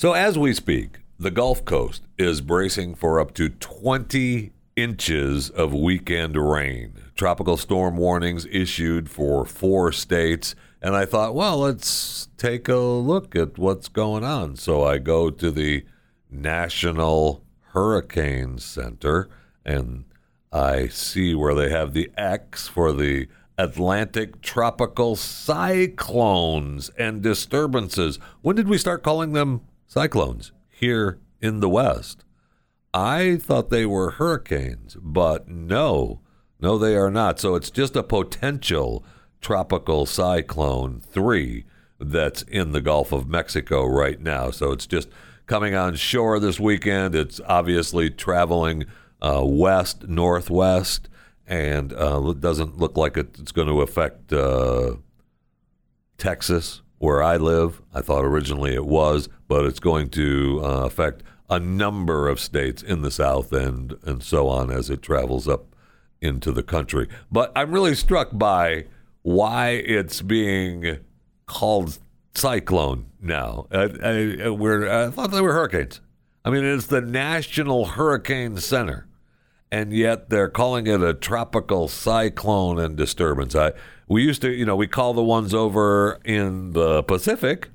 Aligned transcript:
So, 0.00 0.14
as 0.14 0.38
we 0.38 0.54
speak, 0.54 1.00
the 1.18 1.30
Gulf 1.30 1.66
Coast 1.66 2.04
is 2.16 2.40
bracing 2.40 2.94
for 2.94 3.20
up 3.20 3.34
to 3.34 3.50
20 3.50 4.50
inches 4.74 5.50
of 5.50 5.74
weekend 5.74 6.36
rain. 6.36 6.94
Tropical 7.16 7.58
storm 7.58 7.98
warnings 7.98 8.46
issued 8.46 9.10
for 9.10 9.44
four 9.44 9.92
states. 9.92 10.54
And 10.80 10.96
I 10.96 11.04
thought, 11.04 11.34
well, 11.34 11.58
let's 11.58 12.28
take 12.38 12.66
a 12.66 12.78
look 12.78 13.36
at 13.36 13.58
what's 13.58 13.88
going 13.88 14.24
on. 14.24 14.56
So 14.56 14.82
I 14.84 14.96
go 14.96 15.28
to 15.28 15.50
the 15.50 15.84
National 16.30 17.44
Hurricane 17.74 18.56
Center 18.56 19.28
and 19.66 20.06
I 20.50 20.88
see 20.88 21.34
where 21.34 21.54
they 21.54 21.68
have 21.68 21.92
the 21.92 22.10
X 22.16 22.68
for 22.68 22.94
the 22.94 23.28
Atlantic 23.58 24.40
tropical 24.40 25.14
cyclones 25.14 26.88
and 26.96 27.20
disturbances. 27.20 28.18
When 28.40 28.56
did 28.56 28.66
we 28.66 28.78
start 28.78 29.02
calling 29.02 29.34
them 29.34 29.60
cyclones 29.90 30.52
here 30.68 31.18
in 31.40 31.58
the 31.58 31.68
West? 31.68 32.24
I 32.94 33.36
thought 33.36 33.70
they 33.70 33.84
were 33.84 34.12
hurricanes, 34.12 34.96
but 35.00 35.48
no, 35.48 36.20
no, 36.60 36.78
they 36.78 36.96
are 36.96 37.10
not. 37.10 37.40
So 37.40 37.56
it's 37.56 37.70
just 37.70 37.96
a 37.96 38.04
potential 38.04 39.04
tropical 39.40 40.06
cyclone 40.06 41.00
3 41.00 41.64
that's 41.98 42.42
in 42.42 42.70
the 42.70 42.80
Gulf 42.80 43.10
of 43.10 43.28
Mexico 43.28 43.84
right 43.84 44.20
now. 44.20 44.50
So 44.52 44.70
it's 44.70 44.86
just 44.86 45.08
coming 45.46 45.74
on 45.74 45.96
shore 45.96 46.38
this 46.38 46.60
weekend. 46.60 47.16
It's 47.16 47.40
obviously 47.46 48.10
traveling 48.10 48.84
uh, 49.20 49.42
west, 49.44 50.06
northwest, 50.06 51.08
and 51.48 51.92
uh, 51.92 52.22
it 52.28 52.40
doesn't 52.40 52.78
look 52.78 52.96
like 52.96 53.16
it's 53.16 53.50
going 53.50 53.66
to 53.68 53.82
affect 53.82 54.32
uh, 54.32 54.94
Texas, 56.16 56.80
where 57.00 57.22
I 57.22 57.36
live. 57.36 57.82
I 57.92 58.02
thought 58.02 58.24
originally 58.24 58.74
it 58.74 58.86
was, 58.86 59.28
but 59.48 59.64
it's 59.64 59.80
going 59.80 60.10
to 60.10 60.60
uh, 60.62 60.84
affect 60.84 61.24
a 61.48 61.58
number 61.58 62.28
of 62.28 62.38
states 62.38 62.82
in 62.82 63.02
the 63.02 63.10
South 63.10 63.52
and 63.52 63.96
and 64.04 64.22
so 64.22 64.46
on 64.48 64.70
as 64.70 64.88
it 64.88 65.02
travels 65.02 65.48
up 65.48 65.74
into 66.20 66.52
the 66.52 66.62
country. 66.62 67.08
But 67.32 67.50
I'm 67.56 67.72
really 67.72 67.94
struck 67.94 68.28
by 68.32 68.84
why 69.22 69.70
it's 69.70 70.22
being 70.22 70.98
called 71.46 71.98
cyclone 72.34 73.06
now. 73.20 73.66
I, 73.72 73.82
I, 74.44 74.48
we're, 74.50 74.88
I 74.88 75.10
thought 75.10 75.30
they 75.30 75.40
were 75.40 75.52
hurricanes. 75.52 76.00
I 76.44 76.50
mean, 76.50 76.64
it's 76.64 76.86
the 76.86 77.00
National 77.00 77.86
Hurricane 77.86 78.56
Center, 78.58 79.06
and 79.72 79.92
yet 79.92 80.30
they're 80.30 80.48
calling 80.48 80.86
it 80.86 81.02
a 81.02 81.14
tropical 81.14 81.88
cyclone 81.88 82.78
and 82.78 82.96
disturbance. 82.96 83.54
I, 83.54 83.72
we 84.08 84.22
used 84.22 84.42
to, 84.42 84.50
you 84.50 84.64
know, 84.64 84.76
we 84.76 84.86
call 84.86 85.14
the 85.14 85.22
ones 85.22 85.54
over 85.54 86.20
in 86.24 86.72
the 86.72 87.02
Pacific 87.02 87.70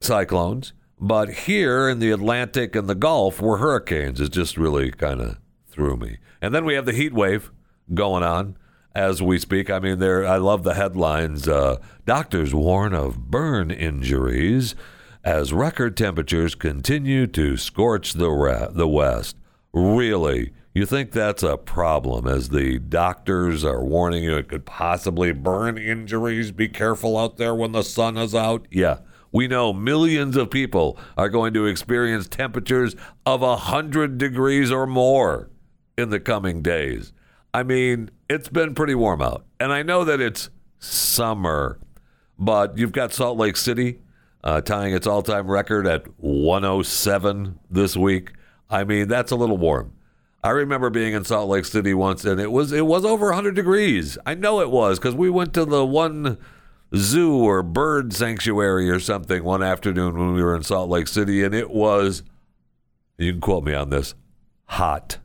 cyclones, 0.00 0.72
but 1.00 1.30
here 1.30 1.88
in 1.88 1.98
the 1.98 2.10
Atlantic 2.10 2.76
and 2.76 2.88
the 2.88 2.94
Gulf 2.94 3.40
were 3.40 3.58
hurricanes. 3.58 4.20
It 4.20 4.30
just 4.30 4.56
really 4.56 4.90
kind 4.90 5.20
of 5.20 5.38
threw 5.68 5.96
me. 5.96 6.18
And 6.40 6.54
then 6.54 6.64
we 6.64 6.74
have 6.74 6.86
the 6.86 6.92
heat 6.92 7.12
wave 7.12 7.50
going 7.92 8.22
on 8.22 8.56
as 8.94 9.22
we 9.22 9.38
speak. 9.38 9.70
I 9.70 9.78
mean, 9.78 9.98
there. 9.98 10.26
I 10.26 10.36
love 10.36 10.62
the 10.62 10.74
headlines. 10.74 11.48
Uh, 11.48 11.76
doctors 12.04 12.54
warn 12.54 12.94
of 12.94 13.30
burn 13.30 13.70
injuries 13.70 14.74
as 15.24 15.52
record 15.52 15.96
temperatures 15.96 16.54
continue 16.54 17.26
to 17.28 17.56
scorch 17.56 18.14
the 18.14 18.70
the 18.72 18.88
West. 18.88 19.36
Really, 19.72 20.52
you 20.78 20.86
think 20.86 21.10
that's 21.10 21.42
a 21.42 21.56
problem? 21.56 22.26
As 22.26 22.50
the 22.50 22.78
doctors 22.78 23.64
are 23.64 23.84
warning 23.84 24.22
you, 24.22 24.36
it 24.36 24.48
could 24.48 24.64
possibly 24.64 25.32
burn 25.32 25.76
injuries. 25.76 26.52
Be 26.52 26.68
careful 26.68 27.18
out 27.18 27.36
there 27.36 27.54
when 27.54 27.72
the 27.72 27.82
sun 27.82 28.16
is 28.16 28.34
out. 28.34 28.66
Yeah. 28.70 28.98
We 29.32 29.48
know 29.48 29.72
millions 29.72 30.36
of 30.36 30.50
people 30.50 30.96
are 31.16 31.28
going 31.28 31.52
to 31.54 31.66
experience 31.66 32.28
temperatures 32.28 32.94
of 33.26 33.42
a 33.42 33.56
100 33.56 34.18
degrees 34.18 34.70
or 34.70 34.86
more 34.86 35.50
in 35.96 36.10
the 36.10 36.20
coming 36.20 36.62
days. 36.62 37.12
I 37.52 37.62
mean, 37.64 38.10
it's 38.30 38.48
been 38.48 38.74
pretty 38.74 38.94
warm 38.94 39.20
out. 39.20 39.44
And 39.58 39.72
I 39.72 39.82
know 39.82 40.04
that 40.04 40.20
it's 40.20 40.48
summer, 40.78 41.80
but 42.38 42.78
you've 42.78 42.92
got 42.92 43.12
Salt 43.12 43.36
Lake 43.36 43.56
City 43.56 43.98
uh, 44.44 44.60
tying 44.60 44.94
its 44.94 45.06
all 45.06 45.22
time 45.22 45.50
record 45.50 45.86
at 45.86 46.06
107 46.18 47.58
this 47.68 47.96
week. 47.96 48.32
I 48.70 48.84
mean, 48.84 49.08
that's 49.08 49.32
a 49.32 49.36
little 49.36 49.58
warm. 49.58 49.92
I 50.42 50.50
remember 50.50 50.88
being 50.90 51.14
in 51.14 51.24
Salt 51.24 51.48
Lake 51.48 51.64
City 51.64 51.94
once 51.94 52.24
and 52.24 52.40
it 52.40 52.52
was 52.52 52.72
it 52.72 52.86
was 52.86 53.04
over 53.04 53.26
100 53.26 53.54
degrees. 53.54 54.16
I 54.24 54.34
know 54.34 54.60
it 54.60 54.70
was 54.70 54.98
cuz 54.98 55.14
we 55.14 55.30
went 55.30 55.52
to 55.54 55.64
the 55.64 55.84
one 55.84 56.38
zoo 56.96 57.36
or 57.36 57.62
bird 57.62 58.12
sanctuary 58.12 58.88
or 58.88 59.00
something 59.00 59.42
one 59.44 59.62
afternoon 59.62 60.16
when 60.16 60.34
we 60.34 60.42
were 60.42 60.54
in 60.56 60.62
Salt 60.62 60.88
Lake 60.88 61.08
City 61.08 61.42
and 61.42 61.54
it 61.54 61.70
was 61.70 62.22
you 63.16 63.32
can 63.32 63.40
quote 63.40 63.64
me 63.64 63.74
on 63.74 63.90
this 63.90 64.14
hot. 64.66 65.18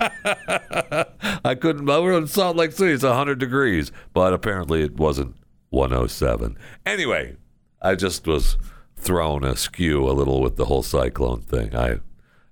I 0.00 1.56
couldn't. 1.60 1.84
We're 1.84 2.16
in 2.16 2.26
Salt 2.26 2.56
Lake 2.56 2.72
City. 2.72 2.92
It's 2.92 3.02
100 3.02 3.38
degrees, 3.38 3.92
but 4.14 4.32
apparently 4.32 4.82
it 4.82 4.96
wasn't 4.96 5.36
107. 5.70 6.56
Anyway, 6.86 7.36
I 7.82 7.96
just 7.96 8.26
was 8.26 8.56
thrown 8.96 9.44
askew 9.44 10.08
a 10.08 10.12
little 10.12 10.40
with 10.40 10.56
the 10.56 10.66
whole 10.66 10.82
cyclone 10.82 11.40
thing. 11.40 11.74
I 11.74 12.00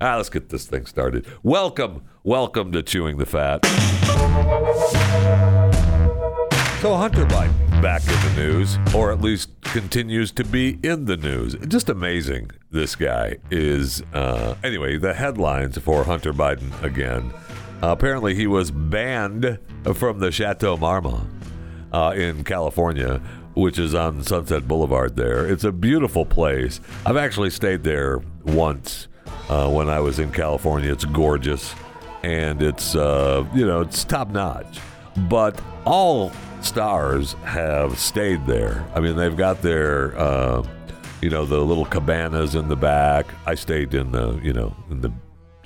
ah, 0.01 0.17
let's 0.17 0.31
get 0.31 0.49
this 0.49 0.67
thing 0.67 0.87
started. 0.87 1.27
Welcome, 1.43 2.03
welcome 2.23 2.73
to 2.73 2.83
chewing 2.83 3.19
the 3.19 3.27
fat. 3.27 3.65
So 6.81 6.95
Hunter 6.95 7.27
Biden 7.27 7.83
back 7.83 8.03
in 8.03 8.37
the 8.37 8.43
news, 8.43 8.79
or 8.95 9.11
at 9.11 9.21
least 9.21 9.51
continues 9.63 10.31
to 10.33 10.45
be 10.45 10.79
in 10.83 11.07
the 11.07 11.17
news. 11.17 11.57
Just 11.67 11.89
amazing. 11.89 12.51
This 12.71 12.95
guy 12.95 13.39
is. 13.51 14.03
Uh, 14.13 14.55
anyway, 14.63 14.97
the 14.97 15.15
headlines 15.15 15.77
for 15.79 16.05
Hunter 16.05 16.33
Biden 16.33 16.81
again. 16.83 17.33
Uh, 17.83 17.89
apparently, 17.89 18.35
he 18.35 18.47
was 18.47 18.71
banned 18.71 19.59
from 19.95 20.21
the 20.21 20.31
Chateau 20.31 20.77
Marmont 20.77 21.29
uh, 21.93 22.13
in 22.17 22.45
California, 22.45 23.21
which 23.55 23.79
is 23.79 23.95
on 23.95 24.23
Sunset 24.23 24.69
Boulevard. 24.69 25.17
There, 25.17 25.47
it's 25.47 25.65
a 25.65 25.73
beautiful 25.73 26.25
place. 26.25 26.81
I've 27.05 27.17
actually 27.17 27.51
stayed 27.51 27.83
there 27.83 28.21
once 28.45 29.09
uh, 29.49 29.69
when 29.71 29.89
I 29.89 30.01
was 30.01 30.19
in 30.19 30.31
California. 30.33 30.93
It's 30.93 31.05
gorgeous, 31.05 31.75
and 32.23 32.63
it's 32.63 32.95
uh, 32.95 33.47
you 33.55 33.67
know 33.67 33.81
it's 33.81 34.05
top 34.05 34.29
notch. 34.29 34.81
But 35.29 35.61
all 35.85 36.33
stars 36.61 37.35
have 37.45 37.99
stayed 37.99 38.47
there. 38.47 38.87
I 38.95 39.01
mean, 39.01 39.17
they've 39.17 39.37
got 39.37 39.63
their, 39.63 40.17
uh, 40.19 40.67
you 41.21 41.31
know, 41.31 41.45
the 41.45 41.59
little 41.59 41.85
cabanas 41.85 42.55
in 42.55 42.69
the 42.69 42.77
back. 42.77 43.27
I 43.47 43.55
stayed 43.55 43.95
in 43.95 44.13
the, 44.13 44.39
you 44.43 44.53
know, 44.53 44.77
in 44.91 45.01
the 45.01 45.13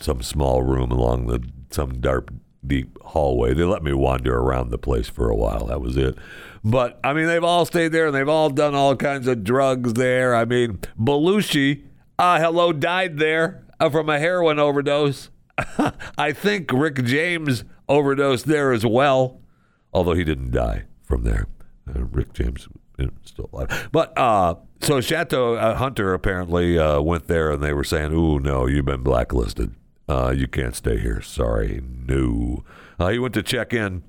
some 0.01 0.23
small 0.23 0.63
room 0.63 0.91
along 0.91 1.27
the 1.27 1.43
some 1.71 2.01
dark, 2.01 2.31
deep 2.67 2.99
hallway. 3.03 3.55
They 3.55 3.65
let 3.65 3.83
me 3.83 3.93
wander 3.93 4.37
around 4.37 4.71
the 4.71 4.79
place 4.79 5.09
for 5.09 5.29
a 5.29 5.37
while. 5.37 5.67
That 5.67 5.81
was 5.81 5.97
it. 5.97 6.17
But 6.65 6.99
I 7.05 7.13
mean, 7.13 7.27
they've 7.27 7.45
all 7.45 7.65
stayed 7.65 7.89
there 7.89 8.07
and 8.07 8.15
they've 8.15 8.29
all 8.29 8.51
done 8.51 8.75
all 8.75 8.97
kinds 8.97 9.27
of 9.27 9.45
drugs 9.45 9.95
there. 9.95 10.35
I 10.35 10.45
mean, 10.45 10.79
Belushi, 10.99 11.85
uh, 12.19 12.41
hello, 12.41 12.73
died 12.73 13.19
there 13.19 13.63
from 13.91 14.09
a 14.09 14.19
heroin 14.19 14.59
overdose. 14.59 15.31
I 16.19 16.33
think 16.33 16.73
Rick 16.73 17.05
James 17.05 17.65
overdosed 17.89 18.47
there 18.47 18.73
as 18.73 18.87
well 18.87 19.43
although 19.93 20.15
he 20.15 20.25
didn't 20.25 20.51
die 20.51 20.85
from 21.03 21.25
there. 21.25 21.47
Uh, 21.89 22.05
Rick 22.05 22.33
James 22.33 22.69
is 22.99 23.09
still 23.25 23.51
alive. 23.53 23.89
But 23.93 24.17
uh, 24.19 24.57
so 24.81 25.01
Chateau 25.01 25.55
uh, 25.55 25.77
Hunter 25.77 26.15
apparently 26.15 26.79
uh, 26.79 27.01
went 27.01 27.29
there 27.29 27.51
and 27.51 27.63
they 27.63 27.73
were 27.73 27.85
saying, 27.85 28.13
"Ooh, 28.13 28.39
no, 28.39 28.67
you've 28.67 28.85
been 28.85 29.03
blacklisted. 29.03 29.75
Uh, 30.09 30.33
you 30.37 30.47
can't 30.49 30.75
stay 30.75 30.99
here. 30.99 31.21
Sorry, 31.21 31.83
no." 31.83 32.65
Uh, 32.99 33.09
he 33.09 33.19
went 33.19 33.35
to 33.35 33.43
check 33.43 33.73
in, 33.73 34.03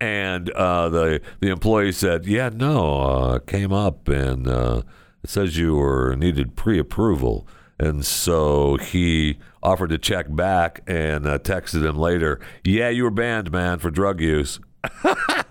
and 0.00 0.46
the 0.46 1.20
the 1.40 1.48
employee 1.48 1.92
said, 1.92 2.26
"Yeah, 2.26 2.50
no, 2.52 3.40
came 3.46 3.72
up 3.72 4.08
and 4.08 4.46
it 4.46 5.30
says 5.30 5.56
you 5.56 5.76
were 5.76 6.14
needed 6.16 6.56
pre-approval." 6.56 7.46
And 7.82 8.04
so 8.06 8.76
he 8.76 9.38
offered 9.62 9.90
to 9.90 9.98
check 9.98 10.26
back 10.34 10.82
and 10.86 11.24
texted 11.24 11.84
him 11.84 11.98
later, 11.98 12.40
"Yeah, 12.64 12.88
you 12.90 13.04
were 13.04 13.10
banned, 13.10 13.50
man, 13.50 13.78
for 13.78 13.90
drug 13.90 14.20
use." 14.20 14.60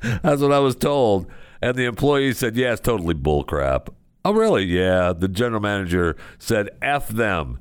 That's 0.02 0.42
what 0.42 0.52
I 0.52 0.60
was 0.60 0.76
told. 0.76 1.28
And 1.62 1.76
the 1.76 1.86
employee 1.86 2.34
said, 2.34 2.56
yeah, 2.56 2.72
it's 2.74 2.82
totally 2.82 3.14
bullcrap. 3.14 3.90
Oh, 4.26 4.34
really? 4.34 4.64
Yeah. 4.64 5.14
The 5.14 5.28
general 5.28 5.62
manager 5.62 6.16
said, 6.40 6.70
F 6.82 7.08
them. 7.08 7.60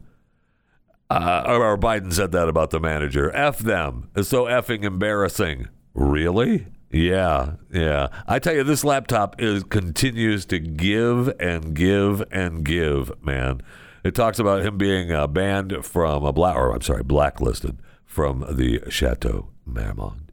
Uh, 1.10 1.42
or 1.46 1.76
Biden 1.76 2.12
said 2.12 2.32
that 2.32 2.48
about 2.48 2.70
the 2.70 2.80
manager. 2.80 3.30
F 3.34 3.58
them. 3.58 4.10
It's 4.14 4.28
so 4.28 4.44
effing 4.44 4.84
embarrassing. 4.84 5.68
Really? 5.92 6.66
Yeah, 6.92 7.54
yeah. 7.72 8.08
I 8.26 8.38
tell 8.38 8.54
you, 8.54 8.64
this 8.64 8.84
laptop 8.84 9.40
is 9.40 9.64
continues 9.64 10.44
to 10.46 10.58
give 10.58 11.32
and 11.40 11.74
give 11.74 12.22
and 12.32 12.64
give, 12.64 13.12
man. 13.22 13.60
It 14.02 14.14
talks 14.14 14.38
about 14.38 14.62
him 14.62 14.78
being 14.78 15.12
uh, 15.12 15.26
banned 15.26 15.84
from 15.84 16.24
a 16.24 16.32
black, 16.32 16.56
or 16.56 16.72
I'm 16.72 16.80
sorry, 16.80 17.02
blacklisted 17.02 17.78
from 18.04 18.44
the 18.50 18.80
Chateau 18.88 19.48
Marmont. 19.64 20.30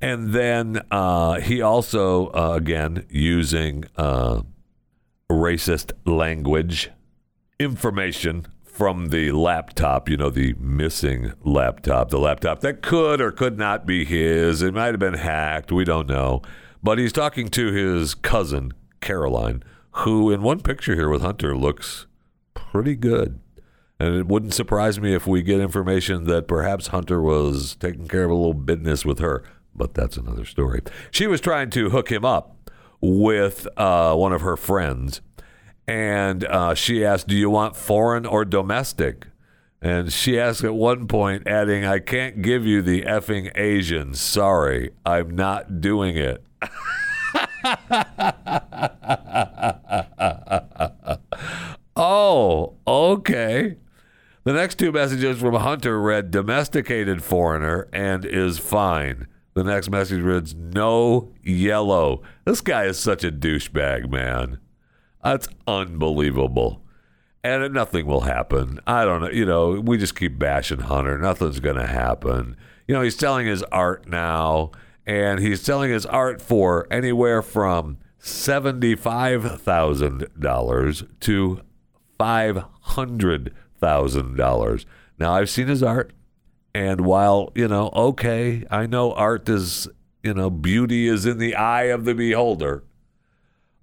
And 0.00 0.32
then 0.32 0.82
uh, 0.90 1.40
he 1.40 1.62
also, 1.62 2.28
uh, 2.28 2.54
again, 2.56 3.06
using 3.08 3.84
uh, 3.96 4.42
racist 5.30 5.92
language 6.04 6.90
information 7.58 8.46
from 8.62 9.06
the 9.06 9.30
laptop, 9.30 10.08
you 10.08 10.16
know, 10.16 10.30
the 10.30 10.52
missing 10.54 11.32
laptop, 11.44 12.10
the 12.10 12.18
laptop 12.18 12.60
that 12.60 12.82
could 12.82 13.20
or 13.20 13.30
could 13.30 13.56
not 13.56 13.86
be 13.86 14.04
his. 14.04 14.62
It 14.62 14.74
might 14.74 14.86
have 14.86 14.98
been 14.98 15.14
hacked. 15.14 15.70
We 15.70 15.84
don't 15.84 16.08
know. 16.08 16.42
But 16.82 16.98
he's 16.98 17.12
talking 17.12 17.48
to 17.50 17.72
his 17.72 18.14
cousin, 18.14 18.74
Caroline, 19.00 19.62
who 19.92 20.30
in 20.30 20.42
one 20.42 20.60
picture 20.60 20.96
here 20.96 21.08
with 21.08 21.22
Hunter 21.22 21.56
looks 21.56 22.06
pretty 22.74 22.96
good. 22.96 23.38
And 24.00 24.16
it 24.16 24.26
wouldn't 24.26 24.52
surprise 24.52 24.98
me 24.98 25.14
if 25.14 25.28
we 25.28 25.42
get 25.42 25.60
information 25.60 26.24
that 26.24 26.48
perhaps 26.48 26.88
Hunter 26.88 27.22
was 27.22 27.76
taking 27.76 28.08
care 28.08 28.24
of 28.24 28.32
a 28.32 28.34
little 28.34 28.52
business 28.52 29.04
with 29.04 29.20
her, 29.20 29.44
but 29.76 29.94
that's 29.94 30.16
another 30.16 30.44
story. 30.44 30.82
She 31.12 31.28
was 31.28 31.40
trying 31.40 31.70
to 31.70 31.90
hook 31.90 32.10
him 32.10 32.24
up 32.24 32.68
with 33.00 33.68
uh, 33.76 34.16
one 34.16 34.32
of 34.32 34.40
her 34.40 34.56
friends, 34.56 35.20
and 35.86 36.44
uh, 36.46 36.74
she 36.74 37.04
asked, 37.04 37.28
Do 37.28 37.36
you 37.36 37.48
want 37.48 37.76
foreign 37.76 38.26
or 38.26 38.44
domestic? 38.44 39.28
And 39.80 40.12
she 40.12 40.40
asked 40.40 40.64
at 40.64 40.74
one 40.74 41.06
point, 41.06 41.46
adding, 41.46 41.84
I 41.84 42.00
can't 42.00 42.42
give 42.42 42.66
you 42.66 42.82
the 42.82 43.02
effing 43.02 43.56
Asian. 43.56 44.14
Sorry, 44.14 44.90
I'm 45.06 45.36
not 45.36 45.80
doing 45.80 46.16
it. 46.16 46.42
oh, 52.04 52.76
okay. 52.86 53.76
The 54.44 54.52
next 54.52 54.78
two 54.78 54.92
messages 54.92 55.40
from 55.40 55.54
Hunter 55.54 56.00
read 56.00 56.30
domesticated 56.30 57.22
foreigner 57.22 57.88
and 57.92 58.24
is 58.26 58.58
fine. 58.58 59.26
The 59.54 59.64
next 59.64 59.88
message 59.88 60.20
reads 60.20 60.54
no 60.54 61.32
yellow. 61.42 62.20
This 62.44 62.60
guy 62.60 62.84
is 62.84 62.98
such 62.98 63.24
a 63.24 63.32
douchebag, 63.32 64.10
man. 64.10 64.58
That's 65.22 65.48
unbelievable. 65.66 66.82
And 67.42 67.72
nothing 67.72 68.04
will 68.06 68.20
happen. 68.22 68.80
I 68.86 69.06
don't 69.06 69.22
know. 69.22 69.30
You 69.30 69.46
know, 69.46 69.80
we 69.80 69.96
just 69.96 70.16
keep 70.16 70.38
bashing 70.38 70.80
Hunter. 70.80 71.16
Nothing's 71.16 71.60
going 71.60 71.76
to 71.76 71.86
happen. 71.86 72.56
You 72.86 72.94
know, 72.94 73.00
he's 73.00 73.16
selling 73.16 73.46
his 73.46 73.62
art 73.64 74.06
now, 74.08 74.72
and 75.06 75.40
he's 75.40 75.62
selling 75.62 75.90
his 75.90 76.04
art 76.04 76.42
for 76.42 76.86
anywhere 76.90 77.40
from 77.40 77.96
$75,000 78.20 81.20
to 81.20 81.60
$500,000. 82.18 84.84
Now, 85.18 85.34
I've 85.34 85.50
seen 85.50 85.68
his 85.68 85.82
art, 85.82 86.12
and 86.74 87.02
while, 87.02 87.52
you 87.54 87.68
know, 87.68 87.90
okay, 87.94 88.64
I 88.70 88.86
know 88.86 89.12
art 89.12 89.46
is, 89.48 89.88
you 90.22 90.34
know, 90.34 90.50
beauty 90.50 91.08
is 91.08 91.24
in 91.26 91.38
the 91.38 91.54
eye 91.54 91.84
of 91.84 92.04
the 92.04 92.14
beholder, 92.14 92.84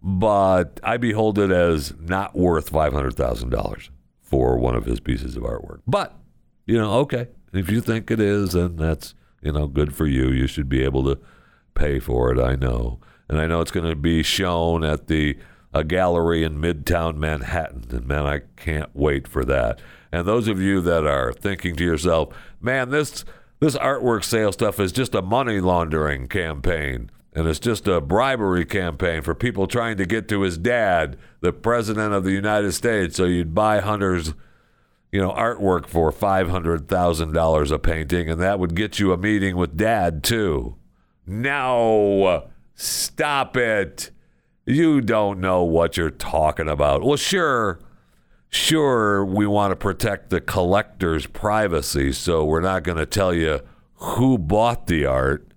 but 0.01 0.79
I 0.83 0.97
behold 0.97 1.39
it 1.39 1.51
as 1.51 1.93
not 1.99 2.35
worth 2.35 2.71
$500,000 2.71 3.89
for 4.19 4.57
one 4.57 4.75
of 4.75 4.85
his 4.85 4.99
pieces 4.99 5.37
of 5.37 5.43
artwork. 5.43 5.81
But, 5.87 6.13
you 6.65 6.77
know, 6.77 6.91
okay, 6.99 7.29
if 7.53 7.69
you 7.69 7.81
think 7.81 8.11
it 8.11 8.19
is, 8.19 8.51
then 8.53 8.75
that's, 8.75 9.15
you 9.41 9.51
know, 9.51 9.65
good 9.67 9.95
for 9.95 10.05
you. 10.05 10.29
You 10.29 10.47
should 10.47 10.69
be 10.69 10.83
able 10.83 11.03
to 11.05 11.19
pay 11.73 11.99
for 11.99 12.31
it, 12.31 12.39
I 12.39 12.55
know 12.55 12.99
and 13.31 13.39
I 13.39 13.47
know 13.47 13.61
it's 13.61 13.71
going 13.71 13.89
to 13.89 13.95
be 13.95 14.23
shown 14.23 14.83
at 14.83 15.07
the 15.07 15.37
a 15.73 15.83
gallery 15.83 16.43
in 16.43 16.59
Midtown 16.59 17.17
Manhattan. 17.17 17.85
And 17.91 18.05
man, 18.07 18.25
I 18.25 18.41
can't 18.57 18.89
wait 18.93 19.27
for 19.27 19.45
that. 19.45 19.79
And 20.11 20.27
those 20.27 20.47
of 20.47 20.59
you 20.59 20.81
that 20.81 21.05
are 21.05 21.31
thinking 21.31 21.75
to 21.77 21.83
yourself, 21.83 22.35
man, 22.59 22.89
this 22.89 23.23
this 23.59 23.77
artwork 23.77 24.23
sale 24.23 24.51
stuff 24.51 24.79
is 24.79 24.91
just 24.91 25.13
a 25.13 25.21
money 25.21 25.59
laundering 25.59 26.27
campaign. 26.27 27.11
And 27.33 27.47
it's 27.47 27.59
just 27.59 27.87
a 27.87 28.01
bribery 28.01 28.65
campaign 28.65 29.21
for 29.21 29.33
people 29.33 29.65
trying 29.67 29.95
to 29.97 30.05
get 30.05 30.27
to 30.29 30.41
his 30.41 30.57
dad, 30.57 31.17
the 31.39 31.53
president 31.53 32.13
of 32.13 32.25
the 32.25 32.31
United 32.31 32.73
States. 32.73 33.15
So 33.15 33.23
you'd 33.23 33.55
buy 33.55 33.79
Hunter's, 33.79 34.33
you 35.13 35.21
know, 35.21 35.31
artwork 35.31 35.87
for 35.87 36.11
five 36.11 36.49
hundred 36.49 36.89
thousand 36.89 37.31
dollars 37.31 37.71
a 37.71 37.79
painting, 37.79 38.29
and 38.29 38.41
that 38.41 38.59
would 38.59 38.75
get 38.75 38.99
you 38.99 39.13
a 39.13 39.17
meeting 39.17 39.55
with 39.55 39.77
dad 39.77 40.23
too. 40.23 40.75
No. 41.25 42.49
Stop 42.75 43.55
it. 43.55 44.11
You 44.71 45.01
don't 45.01 45.41
know 45.41 45.63
what 45.63 45.97
you're 45.97 46.09
talking 46.09 46.69
about. 46.69 47.03
Well, 47.03 47.17
sure, 47.17 47.77
sure, 48.47 49.25
we 49.25 49.45
want 49.45 49.73
to 49.73 49.75
protect 49.75 50.29
the 50.29 50.39
collector's 50.39 51.27
privacy, 51.27 52.13
so 52.13 52.45
we're 52.45 52.61
not 52.61 52.83
going 52.83 52.97
to 52.97 53.05
tell 53.05 53.33
you 53.33 53.59
who 53.95 54.37
bought 54.37 54.87
the 54.87 55.05
art. 55.05 55.53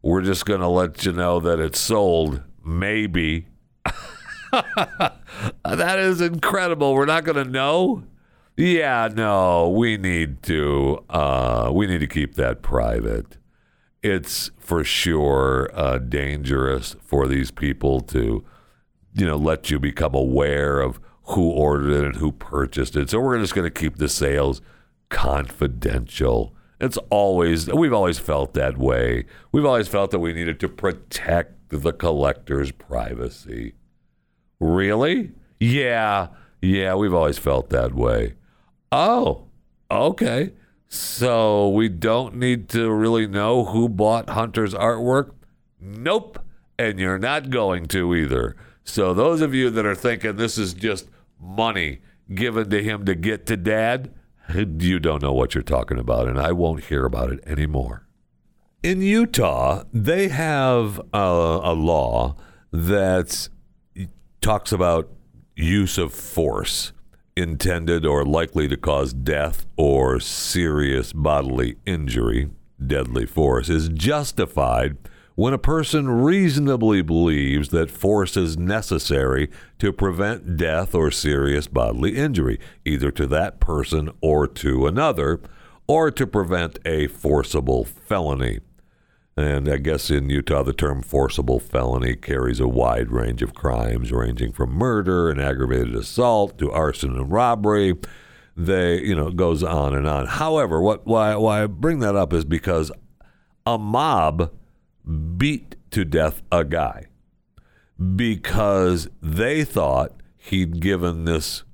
We're 0.00 0.22
just 0.22 0.46
going 0.46 0.60
to 0.60 0.68
let 0.68 1.04
you 1.04 1.10
know 1.10 1.40
that 1.40 1.58
it's 1.58 1.80
sold, 1.80 2.40
maybe. 2.64 3.48
that 4.52 5.98
is 5.98 6.20
incredible. 6.20 6.94
We're 6.94 7.04
not 7.04 7.24
going 7.24 7.44
to 7.44 7.50
know. 7.50 8.04
Yeah, 8.56 9.08
no, 9.12 9.70
we 9.70 9.96
need 9.96 10.44
to 10.44 11.04
uh, 11.10 11.72
we 11.74 11.88
need 11.88 11.98
to 11.98 12.06
keep 12.06 12.36
that 12.36 12.62
private 12.62 13.38
it's 14.06 14.50
for 14.58 14.84
sure 14.84 15.70
uh, 15.74 15.98
dangerous 15.98 16.96
for 17.02 17.26
these 17.26 17.50
people 17.50 18.00
to, 18.00 18.44
you 19.12 19.26
know, 19.26 19.36
let 19.36 19.70
you 19.70 19.78
become 19.78 20.14
aware 20.14 20.80
of 20.80 21.00
who 21.24 21.50
ordered 21.50 21.90
it 21.90 22.04
and 22.04 22.16
who 22.16 22.32
purchased 22.32 22.96
it. 22.96 23.10
So 23.10 23.20
we're 23.20 23.38
just 23.38 23.54
going 23.54 23.66
to 23.66 23.80
keep 23.80 23.96
the 23.96 24.08
sales 24.08 24.60
confidential. 25.08 26.54
It's 26.80 26.98
always 27.10 27.72
we've 27.72 27.92
always 27.92 28.18
felt 28.18 28.54
that 28.54 28.78
way. 28.78 29.24
We've 29.50 29.64
always 29.64 29.88
felt 29.88 30.10
that 30.12 30.18
we 30.18 30.32
needed 30.32 30.60
to 30.60 30.68
protect 30.68 31.70
the 31.70 31.92
collector's 31.92 32.70
privacy. 32.70 33.74
Really? 34.60 35.32
Yeah. 35.58 36.28
Yeah, 36.62 36.94
we've 36.94 37.14
always 37.14 37.38
felt 37.38 37.70
that 37.70 37.94
way. 37.94 38.34
Oh, 38.92 39.46
okay. 39.90 40.52
So 40.88 41.68
we 41.68 41.88
don't 41.88 42.36
need 42.36 42.68
to 42.70 42.90
really 42.90 43.26
know 43.26 43.64
who 43.64 43.88
bought 43.88 44.30
Hunter's 44.30 44.74
artwork? 44.74 45.32
Nope. 45.80 46.38
And 46.78 46.98
you're 46.98 47.18
not 47.18 47.50
going 47.50 47.86
to 47.88 48.14
either. 48.14 48.56
So 48.84 49.12
those 49.12 49.40
of 49.40 49.54
you 49.54 49.70
that 49.70 49.86
are 49.86 49.94
thinking 49.94 50.36
this 50.36 50.58
is 50.58 50.74
just 50.74 51.08
money 51.40 52.00
given 52.34 52.70
to 52.70 52.82
him 52.82 53.04
to 53.04 53.14
get 53.14 53.46
to 53.46 53.56
dad, 53.56 54.12
you 54.54 54.98
don't 54.98 55.22
know 55.22 55.32
what 55.32 55.54
you're 55.54 55.62
talking 55.62 55.98
about, 55.98 56.28
and 56.28 56.38
I 56.38 56.52
won't 56.52 56.84
hear 56.84 57.04
about 57.04 57.32
it 57.32 57.40
anymore. 57.46 58.06
In 58.82 59.02
Utah, 59.02 59.82
they 59.92 60.28
have 60.28 61.00
a, 61.12 61.60
a 61.64 61.74
law 61.74 62.36
that 62.72 63.48
talks 64.40 64.70
about 64.70 65.10
use 65.56 65.98
of 65.98 66.12
force 66.12 66.92
intended 67.36 68.06
or 68.06 68.24
likely 68.24 68.66
to 68.66 68.76
cause 68.76 69.12
death 69.12 69.66
or 69.76 70.18
serious 70.18 71.12
bodily 71.12 71.76
injury, 71.84 72.50
deadly 72.84 73.26
force, 73.26 73.68
is 73.68 73.88
justified 73.90 74.96
when 75.34 75.52
a 75.52 75.58
person 75.58 76.08
reasonably 76.08 77.02
believes 77.02 77.68
that 77.68 77.90
force 77.90 78.38
is 78.38 78.56
necessary 78.56 79.50
to 79.78 79.92
prevent 79.92 80.56
death 80.56 80.94
or 80.94 81.10
serious 81.10 81.66
bodily 81.66 82.16
injury, 82.16 82.58
either 82.86 83.10
to 83.10 83.26
that 83.26 83.60
person 83.60 84.10
or 84.22 84.46
to 84.46 84.86
another, 84.86 85.38
or 85.86 86.10
to 86.10 86.26
prevent 86.26 86.78
a 86.86 87.06
forcible 87.06 87.84
felony. 87.84 88.60
And 89.36 89.68
I 89.68 89.76
guess 89.76 90.10
in 90.10 90.30
Utah, 90.30 90.62
the 90.62 90.72
term 90.72 91.02
forcible 91.02 91.60
felony 91.60 92.16
carries 92.16 92.58
a 92.58 92.66
wide 92.66 93.10
range 93.10 93.42
of 93.42 93.54
crimes, 93.54 94.10
ranging 94.10 94.52
from 94.52 94.72
murder 94.72 95.28
and 95.28 95.38
aggravated 95.38 95.94
assault 95.94 96.56
to 96.58 96.72
arson 96.72 97.16
and 97.16 97.30
robbery. 97.30 97.94
They, 98.56 99.02
you 99.02 99.14
know, 99.14 99.30
goes 99.30 99.62
on 99.62 99.94
and 99.94 100.06
on. 100.08 100.26
However, 100.26 100.80
what 100.80 101.06
why 101.06 101.36
why 101.36 101.64
I 101.64 101.66
bring 101.66 101.98
that 101.98 102.16
up 102.16 102.32
is 102.32 102.46
because 102.46 102.90
a 103.66 103.76
mob 103.76 104.52
beat 105.36 105.76
to 105.90 106.06
death 106.06 106.42
a 106.50 106.64
guy 106.64 107.06
because 108.16 109.08
they 109.20 109.64
thought 109.64 110.22
he'd 110.36 110.80
given 110.80 111.26
this 111.26 111.64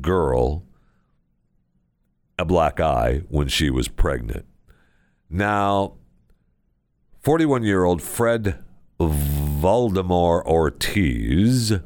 girl 0.00 0.64
a 2.38 2.44
black 2.44 2.80
eye 2.80 3.22
when 3.28 3.46
she 3.46 3.70
was 3.70 3.86
pregnant. 3.86 4.46
Now, 5.30 5.94
41 7.24 7.62
year 7.62 7.84
old 7.84 8.02
Fred 8.02 8.62
Valdemar 9.00 10.46
Ortiz 10.46 11.72
uh, 11.72 11.78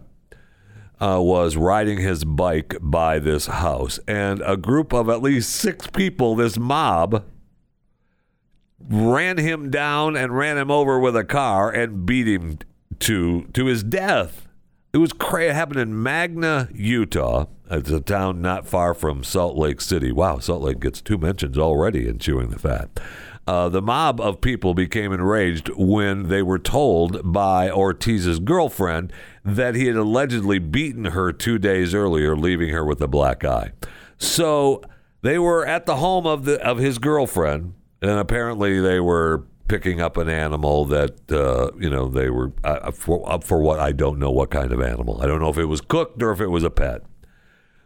was 1.01 1.57
riding 1.57 1.99
his 1.99 2.25
bike 2.25 2.75
by 2.81 3.21
this 3.21 3.47
house, 3.47 4.01
and 4.09 4.43
a 4.45 4.57
group 4.57 4.93
of 4.93 5.09
at 5.09 5.23
least 5.23 5.51
six 5.51 5.87
people, 5.87 6.35
this 6.35 6.59
mob, 6.59 7.25
ran 8.81 9.39
him 9.39 9.71
down 9.71 10.17
and 10.17 10.37
ran 10.37 10.59
him 10.59 10.73
over 10.73 10.99
with 10.99 11.15
a 11.15 11.25
car 11.25 11.71
and 11.71 12.05
beat 12.05 12.27
him 12.27 12.59
to 12.99 13.45
to 13.53 13.67
his 13.67 13.85
death. 13.85 14.49
It 14.93 14.99
was 14.99 15.13
crazy. 15.13 15.51
It 15.51 15.55
happened 15.55 15.79
in 15.79 16.03
Magna, 16.03 16.69
Utah. 16.75 17.47
It's 17.71 17.91
a 17.91 18.01
town 18.01 18.43
not 18.43 18.67
far 18.67 18.93
from 18.93 19.23
Salt 19.23 19.57
Lake 19.57 19.81
City. 19.81 20.11
Wow, 20.11 20.41
Salt 20.41 20.63
Lake 20.63 20.81
gets 20.81 21.01
two 21.01 21.19
mentions 21.19 21.57
already 21.57 22.09
in 22.09 22.19
chewing 22.19 22.49
the 22.49 22.59
fat. 22.59 22.99
Uh, 23.49 23.67
the 23.71 23.81
mob 23.81 24.21
of 24.21 24.43
people 24.43 24.75
became 24.75 25.11
enraged 25.11 25.71
when 25.75 26.29
they 26.29 26.43
were 26.43 26.59
told 26.59 27.33
by 27.33 27.71
Ortiz's 27.71 28.41
girlfriend 28.41 29.11
that 29.43 29.75
he 29.75 29.87
had 29.87 29.97
allegedly 29.97 30.59
beaten 30.59 31.07
her 31.07 31.33
two 31.33 31.59
days 31.59 31.95
earlier, 31.95 32.37
leaving 32.37 32.69
her 32.69 32.85
with 32.85 33.01
a 33.01 33.09
black 33.09 33.47
eye. 33.47 33.73
So 34.19 34.83
they 35.23 35.39
were 35.39 35.65
at 35.65 35.87
the 35.87 35.97
home 35.97 36.27
of 36.27 36.45
the 36.45 36.63
of 36.63 36.77
his 36.77 36.99
girlfriend, 36.99 37.73
and 38.03 38.11
apparently 38.11 38.81
they 38.81 39.01
were 39.01 39.47
picking 39.67 39.99
up 39.99 40.19
an 40.19 40.29
animal 40.29 40.85
that 40.85 41.33
uh, 41.33 41.71
you 41.81 41.89
know 41.89 42.07
they 42.07 42.29
were 42.29 42.53
uh, 42.65 42.91
for, 42.91 43.27
up 43.33 43.45
for 43.45 43.63
what 43.63 43.81
I 43.81 43.93
don't 43.93 44.19
know 44.19 44.31
what 44.31 44.51
kind 44.51 44.73
of 44.73 44.83
animal. 44.83 45.23
I 45.23 45.27
don't 45.27 45.41
know 45.41 45.49
if 45.49 45.57
it 45.57 45.65
was 45.65 45.81
cooked 45.81 46.23
or 46.23 46.33
if 46.33 46.43
it 46.43 46.49
was 46.49 46.65
a 46.65 46.71
pet. 46.71 47.01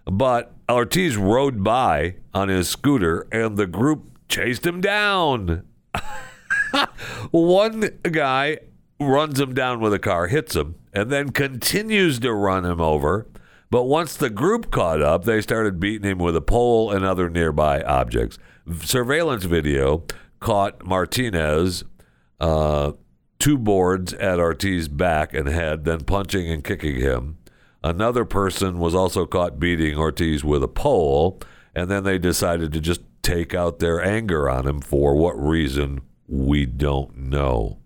But 0.07 0.53
Ortiz 0.69 1.17
rode 1.17 1.63
by 1.63 2.17
on 2.35 2.49
his 2.49 2.69
scooter, 2.69 3.29
and 3.31 3.57
the 3.57 3.69
group 3.69 4.12
chased 4.33 4.67
him 4.67 4.81
down. 4.81 5.63
One 7.31 7.91
guy 8.03 8.59
runs 8.99 9.39
him 9.39 9.55
down 9.55 9.81
with 9.81 9.93
a 9.93 9.99
car, 9.99 10.29
hits 10.29 10.57
him, 10.57 10.77
and 10.95 11.11
then 11.11 11.33
continues 11.33 12.19
to 12.21 12.33
run 12.33 12.65
him 12.65 12.81
over. 12.81 13.27
But 13.71 13.85
once 13.85 14.17
the 14.17 14.31
group 14.31 14.71
caught 14.71 15.03
up, 15.03 15.25
they 15.25 15.43
started 15.43 15.79
beating 15.79 16.11
him 16.11 16.19
with 16.19 16.35
a 16.35 16.41
pole 16.41 16.91
and 16.91 17.05
other 17.05 17.29
nearby 17.29 17.83
objects. 17.83 18.39
Surveillance 18.81 19.45
video 19.45 20.05
caught 20.41 20.85
Martinez 20.85 21.85
uh, 22.41 22.93
two 23.39 23.59
boards 23.59 24.15
at 24.15 24.41
Ortiz's 24.41 24.89
back 24.89 25.35
and 25.35 25.47
head, 25.47 25.85
then 25.85 26.05
punching 26.05 26.49
and 26.51 26.65
kicking 26.65 26.97
him. 26.97 27.37
Another 27.85 28.25
person 28.25 28.79
was 28.79 28.95
also 28.95 29.27
caught 29.27 29.59
beating 29.59 29.99
Ortiz 29.99 30.43
with 30.43 30.63
a 30.63 30.69
pole, 30.69 31.39
and 31.75 31.91
then 31.91 32.05
they 32.05 32.19
decided 32.19 32.73
to 32.73 32.81
just 32.81 33.03
take 33.23 33.55
out 33.55 33.79
their 33.79 34.03
anger 34.03 34.49
on 34.49 34.67
him 34.67 34.81
for 34.81 35.15
what 35.15 35.39
reason 35.39 36.03
we 36.27 36.67
don't 36.67 37.17
know. 37.17 37.79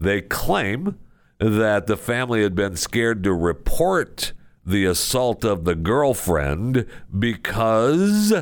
They 0.00 0.20
claim 0.20 0.98
that 1.38 1.86
the 1.86 1.96
family 1.96 2.42
had 2.42 2.54
been 2.54 2.76
scared 2.76 3.22
to 3.24 3.32
report 3.32 4.32
the 4.64 4.84
assault 4.84 5.44
of 5.44 5.64
the 5.64 5.74
girlfriend 5.74 6.86
because 7.16 8.34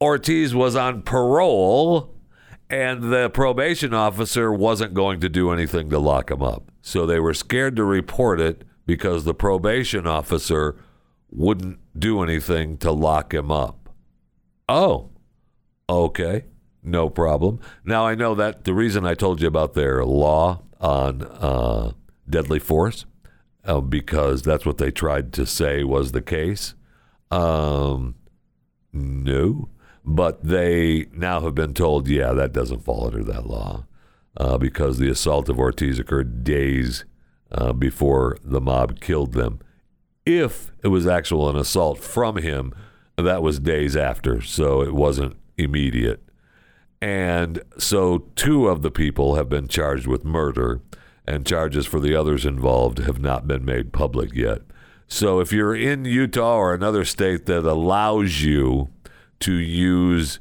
Ortiz 0.00 0.54
was 0.54 0.74
on 0.74 1.02
parole 1.02 2.14
and 2.68 3.12
the 3.12 3.30
probation 3.30 3.94
officer 3.94 4.52
wasn't 4.52 4.94
going 4.94 5.20
to 5.20 5.28
do 5.28 5.50
anything 5.50 5.90
to 5.90 5.98
lock 5.98 6.30
him 6.30 6.42
up. 6.42 6.72
So 6.82 7.06
they 7.06 7.20
were 7.20 7.34
scared 7.34 7.76
to 7.76 7.84
report 7.84 8.40
it 8.40 8.64
because 8.86 9.24
the 9.24 9.34
probation 9.34 10.06
officer 10.06 10.76
wouldn't 11.30 11.78
do 11.98 12.22
anything 12.22 12.76
to 12.78 12.90
lock 12.90 13.32
him 13.32 13.50
up. 13.50 13.90
Oh, 14.68 15.10
okay, 15.88 16.44
no 16.82 17.08
problem. 17.08 17.60
Now 17.84 18.06
I 18.06 18.14
know 18.14 18.34
that 18.34 18.64
the 18.64 18.74
reason 18.74 19.06
I 19.06 19.14
told 19.14 19.40
you 19.40 19.48
about 19.48 19.74
their 19.74 20.04
law 20.04 20.62
on 20.80 21.22
uh, 21.22 21.92
deadly 22.28 22.58
force, 22.58 23.06
uh, 23.64 23.80
because 23.80 24.42
that's 24.42 24.66
what 24.66 24.78
they 24.78 24.90
tried 24.90 25.32
to 25.34 25.46
say 25.46 25.84
was 25.84 26.12
the 26.12 26.22
case. 26.22 26.74
Um, 27.30 28.14
no, 28.92 29.68
but 30.04 30.44
they 30.44 31.06
now 31.12 31.40
have 31.40 31.54
been 31.54 31.74
told, 31.74 32.06
yeah, 32.08 32.32
that 32.32 32.52
doesn't 32.52 32.84
fall 32.84 33.06
under 33.06 33.24
that 33.24 33.46
law 33.46 33.86
uh, 34.36 34.58
because 34.58 34.98
the 34.98 35.10
assault 35.10 35.48
of 35.48 35.58
Ortiz 35.58 35.98
occurred 35.98 36.44
days 36.44 37.04
uh, 37.50 37.72
before 37.72 38.36
the 38.44 38.60
mob 38.60 39.00
killed 39.00 39.32
them. 39.32 39.60
If 40.26 40.72
it 40.82 40.88
was 40.88 41.06
actual 41.06 41.48
an 41.48 41.56
assault 41.56 41.98
from 41.98 42.36
him, 42.36 42.74
that 43.16 43.42
was 43.42 43.60
days 43.60 43.96
after, 43.96 44.40
so 44.40 44.82
it 44.82 44.94
wasn't 44.94 45.36
immediate. 45.56 46.22
And 47.00 47.62
so 47.78 48.30
two 48.34 48.68
of 48.68 48.82
the 48.82 48.90
people 48.90 49.34
have 49.34 49.48
been 49.48 49.68
charged 49.68 50.06
with 50.06 50.24
murder, 50.24 50.80
and 51.26 51.46
charges 51.46 51.86
for 51.86 52.00
the 52.00 52.14
others 52.14 52.44
involved 52.44 52.98
have 52.98 53.18
not 53.18 53.46
been 53.46 53.64
made 53.64 53.92
public 53.92 54.34
yet. 54.34 54.62
So 55.06 55.40
if 55.40 55.52
you're 55.52 55.74
in 55.74 56.04
Utah 56.04 56.56
or 56.56 56.74
another 56.74 57.04
state 57.04 57.46
that 57.46 57.64
allows 57.64 58.42
you 58.42 58.88
to 59.40 59.52
use 59.52 60.40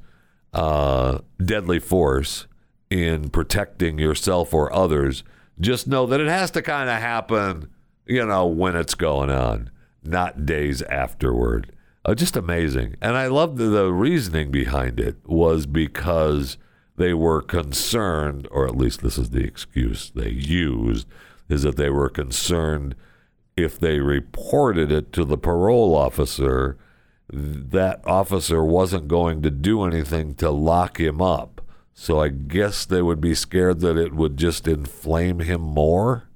uh, 0.54 1.20
deadly 1.44 1.80
force 1.80 2.48
in 2.90 3.30
protecting 3.30 4.00
yourself 4.00 4.54
or 4.54 4.74
others, 4.74 5.24
just 5.60 5.88
know 5.88 6.06
that 6.06 6.20
it 6.22 6.28
has 6.28 6.52
to 6.52 6.62
kind 6.62 6.90
of 6.90 7.00
happen, 7.00 7.70
you 8.06 8.26
know, 8.26 8.46
when 8.46 8.76
it's 8.76 8.96
going 8.96 9.30
on, 9.30 9.70
not 10.04 10.46
days 10.46 10.82
afterward. 10.84 11.73
Uh, 12.06 12.14
just 12.14 12.36
amazing. 12.36 12.96
And 13.02 13.16
I 13.16 13.28
love 13.28 13.58
the, 13.58 13.66
the 13.66 13.92
reasoning 13.92 14.52
behind 14.52 15.00
it 15.00 15.18
was 15.26 15.66
because 15.66 16.58
they 16.98 17.14
were 17.14 17.42
concerned, 17.42 18.48
or 18.52 18.68
at 18.68 18.76
least 18.76 19.02
this 19.02 19.18
is 19.18 19.30
the 19.30 19.44
excuse 19.44 20.12
they 20.14 20.30
used, 20.30 21.08
is 21.50 21.64
that 21.64 21.78
they 21.78 21.90
were 21.90 22.10
concerned 22.10 22.96
if 23.56 23.80
they 23.80 24.00
reported 24.00 24.92
it 24.92 25.14
to 25.14 25.24
the 25.24 25.38
parole 25.38 25.96
officer, 25.96 26.78
that 27.30 28.02
officer 28.06 28.64
wasn't 28.64 29.08
going 29.08 29.42
to 29.42 29.52
do 29.52 29.84
anything 29.84 30.36
to 30.36 30.50
lock 30.50 31.00
him 31.00 31.22
up. 31.22 31.62
So 31.94 32.20
I 32.20 32.30
guess 32.30 32.86
they 32.86 33.02
would 33.02 33.22
be 33.22 33.36
scared 33.36 33.80
that 33.82 33.98
it 33.98 34.14
would 34.14 34.38
just 34.38 34.68
inflame 34.68 35.40
him 35.40 35.62
more. 35.62 36.30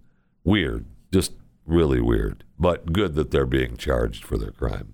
Weird. 0.43 0.85
Just 1.11 1.33
really 1.65 1.99
weird. 1.99 2.43
But 2.59 2.93
good 2.93 3.15
that 3.15 3.31
they're 3.31 3.45
being 3.45 3.75
charged 3.75 4.23
for 4.23 4.37
their 4.37 4.51
crime. 4.51 4.93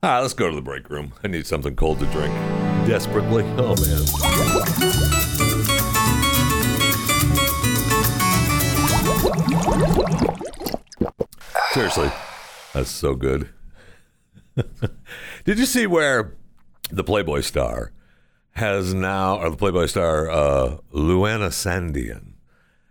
Right, 0.00 0.20
let's 0.20 0.32
go 0.32 0.48
to 0.48 0.54
the 0.54 0.62
break 0.62 0.88
room. 0.90 1.12
I 1.24 1.26
need 1.26 1.44
something 1.44 1.74
cold 1.74 1.98
to 1.98 2.06
drink 2.06 2.32
desperately. 2.86 3.42
Oh, 3.56 3.74
man. 3.74 4.06
Seriously, 11.72 12.12
that's 12.72 12.90
so 12.90 13.16
good. 13.16 13.48
Did 15.44 15.58
you 15.58 15.66
see 15.66 15.88
where 15.88 16.36
the 16.92 17.02
Playboy 17.02 17.40
star 17.40 17.90
has 18.52 18.94
now, 18.94 19.38
or 19.38 19.50
the 19.50 19.56
Playboy 19.56 19.86
star, 19.86 20.30
uh, 20.30 20.76
Luana 20.94 21.48
Sandien? 21.48 22.34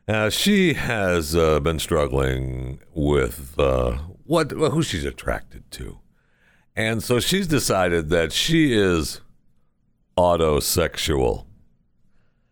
Uh, 0.09 0.29
she 0.29 0.73
has 0.73 1.37
uh, 1.37 1.61
been 1.61 1.79
struggling 1.79 2.81
with 2.93 3.57
uh, 3.57 3.93
what 4.25 4.51
well, 4.51 4.71
who 4.71 4.83
she's 4.83 5.05
attracted 5.05 5.71
to. 5.71 5.99
And 6.77 7.01
so 7.01 7.19
she's 7.19 7.47
decided 7.47 8.09
that 8.09 8.31
she 8.31 8.71
is 8.71 9.19
autosexual. 10.15 11.45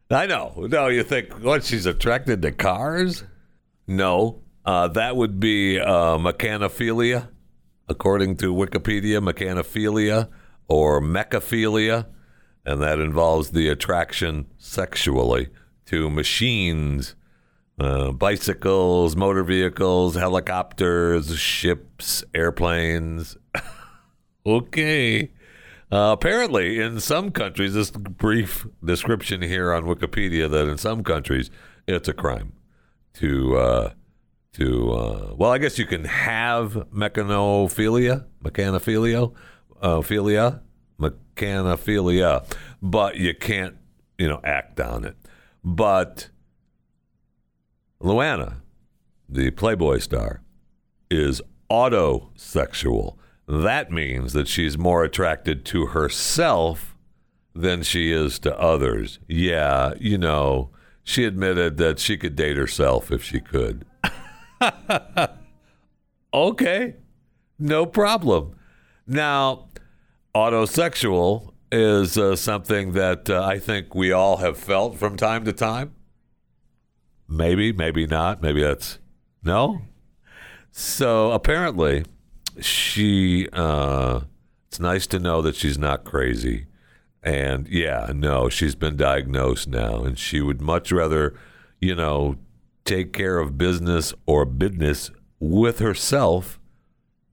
I 0.10 0.26
know. 0.26 0.66
No, 0.68 0.88
you 0.88 1.04
think, 1.04 1.32
what, 1.44 1.64
she's 1.64 1.86
attracted 1.86 2.42
to 2.42 2.52
cars? 2.52 3.24
No. 3.86 4.42
Uh, 4.66 4.88
that 4.88 5.16
would 5.16 5.40
be 5.40 5.80
uh, 5.80 6.18
mechanophilia, 6.18 7.30
according 7.88 8.38
to 8.38 8.52
Wikipedia, 8.52 9.22
mechanophilia 9.24 10.30
or 10.68 11.00
mechaphilia. 11.00 12.08
And 12.66 12.82
that 12.82 12.98
involves 12.98 13.52
the 13.52 13.70
attraction 13.70 14.48
sexually 14.58 15.50
to 15.86 16.10
machines, 16.10 17.14
uh, 17.80 18.12
bicycles, 18.12 19.16
motor 19.16 19.44
vehicles, 19.44 20.16
helicopters, 20.16 21.38
ships, 21.38 22.24
airplanes. 22.34 23.38
Okay. 24.46 25.32
Uh, 25.92 26.12
apparently, 26.14 26.80
in 26.80 27.00
some 27.00 27.32
countries, 27.32 27.74
this 27.74 27.92
brief 27.92 28.68
description 28.84 29.42
here 29.42 29.74
on 29.74 29.84
Wikipedia 29.84 30.50
that 30.50 30.68
in 30.68 30.78
some 30.78 31.04
countries 31.04 31.50
it's 31.88 32.08
a 32.08 32.14
crime 32.14 32.54
to 33.14 33.56
uh, 33.58 33.94
to 34.54 34.92
uh, 34.92 35.34
well, 35.36 35.52
I 35.52 35.58
guess 35.58 35.78
you 35.78 35.86
can 35.86 36.06
have 36.06 36.74
mechanophilia, 36.94 38.26
mechanophilia, 38.44 39.34
philia, 39.82 40.62
mechanophilia, 41.00 42.46
but 42.82 43.18
you 43.18 43.34
can't, 43.34 43.76
you 44.18 44.28
know, 44.28 44.42
act 44.44 44.80
on 44.80 45.06
it. 45.06 45.16
But 45.64 46.30
Luana, 48.02 48.58
the 49.28 49.52
Playboy 49.52 50.00
star, 50.00 50.42
is 51.10 51.42
autosexual. 51.70 53.18
That 53.48 53.92
means 53.92 54.34
that 54.34 54.48
she's 54.48 54.78
more 54.78 55.04
attracted 55.04 55.66
to 55.66 55.88
herself 55.88 56.96
than 57.54 57.84
she 57.84 58.12
is 58.12 58.40
to 58.40 58.60
others. 58.60 59.20
Yeah, 59.28 59.94
you 60.00 60.18
know, 60.18 60.72
she 61.04 61.26
admitted 61.26 61.78
that 61.78 62.00
she 62.00 62.18
could 62.18 62.36
date 62.36 62.58
herself 62.58 63.12
if 63.12 63.24
she 63.24 63.40
could. 63.40 63.86
okay, 66.34 66.96
no 67.60 67.86
problem. 67.86 68.56
Now, 69.08 69.68
autosexual 70.34 71.54
is 71.72 72.18
uh, 72.18 72.36
something 72.36 72.94
that 72.94 73.30
uh, 73.30 73.44
I 73.44 73.60
think 73.60 73.94
we 73.94 74.12
all 74.12 74.38
have 74.38 74.58
felt 74.58 74.98
from 74.98 75.16
time 75.16 75.46
to 75.46 75.54
time. 75.54 75.94
Maybe, 77.28 77.72
maybe 77.72 78.08
not. 78.08 78.42
Maybe 78.42 78.62
that's 78.62 79.00
no. 79.44 79.82
So 80.72 81.32
apparently, 81.32 82.06
she. 82.60 83.48
Uh, 83.52 84.22
it's 84.68 84.80
nice 84.80 85.08
to 85.08 85.20
know 85.20 85.42
that 85.42 85.56
she's 85.56 85.78
not 85.78 86.04
crazy. 86.04 86.66
And 87.24 87.68
yeah, 87.68 88.12
no, 88.14 88.50
she's 88.50 88.76
been 88.76 88.98
diagnosed 88.98 89.68
now, 89.68 90.04
and 90.04 90.18
she 90.20 90.42
would 90.42 90.62
much 90.62 90.92
rather, 90.92 91.34
you 91.80 91.96
know, 91.96 92.36
take 92.84 93.14
care 93.14 93.40
of 93.40 93.58
business 93.58 94.14
or 94.28 94.46
business 94.46 95.12
with 95.40 95.80
herself 95.80 96.60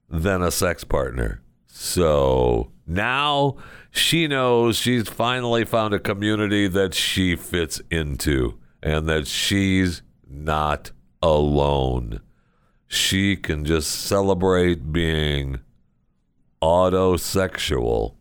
than 0.09 0.43
a 0.43 0.50
sex 0.50 0.85
partner. 0.85 1.43
So 1.67 2.71
now 2.87 3.57
she 3.91 4.26
knows 4.26 4.76
she's 4.76 5.09
finally 5.09 5.64
found 5.64 5.95
a 5.95 5.99
community 5.99 6.69
that 6.69 6.95
she 6.95 7.37
fits 7.37 7.81
into 7.91 8.59
and 8.83 9.09
that 9.09 9.26
she's 9.26 10.02
not 10.26 10.91
alone. 11.23 12.21
She 12.93 13.37
can 13.37 13.65
just 13.65 13.91
celebrate 13.91 14.93
being 14.93 15.61
autosexual 16.61 18.17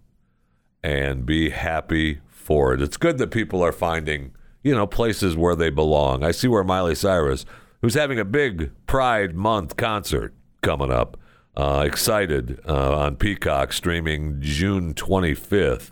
and 0.82 1.25
be 1.25 1.50
happy 1.50 2.22
for 2.30 2.74
it. 2.74 2.82
It's 2.82 2.96
good 2.96 3.18
that 3.18 3.32
people 3.32 3.62
are 3.62 3.74
finding, 3.74 4.32
you 4.63 4.74
know, 4.74 4.88
places 4.88 5.36
where 5.36 5.58
they 5.58 5.72
belong. 5.72 6.24
I 6.24 6.32
see 6.32 6.48
where 6.48 6.63
Miley 6.63 6.96
Cyrus, 6.96 7.46
who's 7.82 7.96
having 7.96 8.18
a 8.18 8.24
big 8.24 8.72
Pride 8.88 9.36
Month 9.36 9.75
concert 9.75 10.34
coming 10.62 10.90
up, 10.90 11.18
uh, 11.58 11.84
excited 11.86 12.62
uh, 12.66 12.98
on 12.98 13.18
Peacock, 13.18 13.74
streaming 13.74 14.38
June 14.40 14.94
25th, 14.94 15.92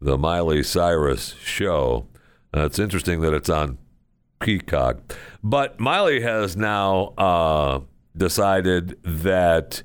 the 0.00 0.16
Miley 0.16 0.62
Cyrus 0.62 1.34
show. 1.42 2.06
Uh, 2.56 2.60
it's 2.60 2.78
interesting 2.78 3.22
that 3.22 3.34
it's 3.34 3.50
on 3.50 3.78
Peacock. 4.38 5.16
But 5.42 5.80
Miley 5.80 6.20
has 6.20 6.56
now 6.56 7.12
uh, 7.18 7.80
decided 8.16 8.98
that 9.02 9.82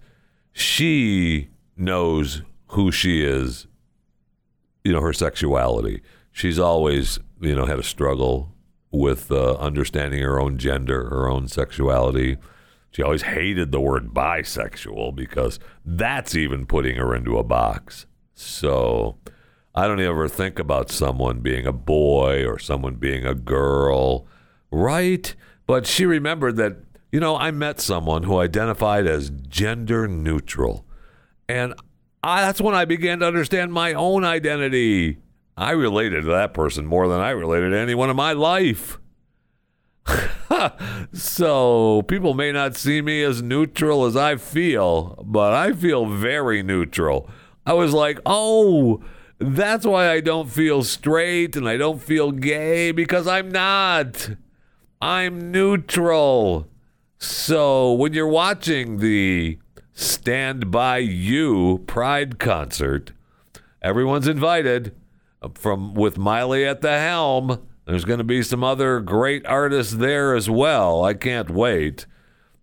she 0.52 1.50
knows 1.78 2.42
who 2.68 2.92
she 2.92 3.24
is 3.24 3.68
you 4.86 4.94
know 4.94 5.02
her 5.02 5.12
sexuality. 5.12 6.02
She's 6.32 6.60
always 6.60 7.20
you 7.42 7.56
know 7.56 7.66
had 7.66 7.80
a 7.80 7.84
struggle 7.84 8.54
with 8.92 9.30
uh, 9.30 9.56
understanding 9.56 10.22
her 10.22 10.40
own 10.40 10.58
gender, 10.58 11.10
her 11.10 11.28
own 11.28 11.50
sexuality. 11.50 12.38
She 12.92 13.04
always 13.04 13.24
hated 13.24 13.74
the 13.74 13.82
word 13.82 14.14
bisexual 14.14 15.16
because 15.16 15.60
that's 15.84 16.34
even 16.34 16.66
putting 16.66 16.96
her 16.96 17.14
into 17.14 17.38
a 17.38 17.44
box. 17.44 18.06
So 18.36 19.18
I 19.74 19.88
don't 19.88 20.00
ever 20.00 20.30
think 20.30 20.60
about 20.60 20.92
someone 20.92 21.42
being 21.42 21.66
a 21.66 21.74
boy 21.74 22.46
or 22.46 22.58
someone 22.58 22.96
being 22.96 23.26
a 23.26 23.36
girl, 23.36 24.28
right? 24.72 25.36
But 25.68 25.86
she 25.86 26.06
remembered 26.06 26.56
that, 26.56 26.78
you 27.16 27.22
know, 27.22 27.38
I 27.38 27.52
met 27.52 27.80
someone 27.80 28.24
who 28.24 28.40
identified 28.40 29.08
as 29.08 29.30
gender 29.30 30.06
neutral. 30.06 30.86
And 31.48 31.74
I, 32.22 32.42
that's 32.42 32.60
when 32.60 32.76
I 32.76 32.84
began 32.84 33.20
to 33.20 33.26
understand 33.26 33.72
my 33.72 33.94
own 33.94 34.26
identity. 34.26 35.20
I 35.56 35.72
related 35.72 36.24
to 36.24 36.32
that 36.32 36.54
person 36.54 36.86
more 36.86 37.08
than 37.08 37.22
I 37.22 37.30
related 37.30 37.70
to 37.70 37.80
anyone 37.80 38.10
in 38.10 38.18
my 38.18 38.34
life. 38.34 39.00
so 41.14 42.02
people 42.02 42.34
may 42.34 42.52
not 42.52 42.76
see 42.76 43.02
me 43.02 43.24
as 43.24 43.42
neutral 43.42 44.04
as 44.04 44.18
I 44.18 44.36
feel, 44.36 45.24
but 45.26 45.54
I 45.54 45.72
feel 45.72 46.08
very 46.08 46.64
neutral. 46.64 47.30
I 47.66 47.72
was 47.76 47.94
like, 47.94 48.20
oh, 48.26 49.02
that's 49.40 49.86
why 49.86 50.12
I 50.12 50.20
don't 50.20 50.52
feel 50.52 50.84
straight 50.84 51.56
and 51.56 51.70
I 51.70 51.78
don't 51.78 52.04
feel 52.04 52.34
gay 52.34 52.92
because 52.92 53.26
I'm 53.26 53.48
not. 53.48 54.32
I'm 55.02 55.50
neutral. 55.50 56.68
So 57.26 57.94
when 57.94 58.14
you're 58.14 58.28
watching 58.28 58.98
the 58.98 59.60
Stand 59.98 60.72
By 60.72 60.98
You 60.98 61.82
Pride 61.88 62.38
concert. 62.38 63.14
Everyone's 63.82 64.28
invited 64.28 64.94
uh, 65.42 65.48
from 65.54 65.94
with 65.94 66.18
Miley 66.18 66.66
at 66.66 66.82
the 66.82 67.00
helm. 67.00 67.66
There's 67.86 68.04
going 68.04 68.18
to 68.18 68.26
be 68.26 68.44
some 68.44 68.62
other 68.62 69.00
great 69.00 69.46
artists 69.46 69.94
there 69.94 70.36
as 70.36 70.50
well. 70.50 71.06
I 71.06 71.14
can't 71.14 71.50
wait. 71.50 72.08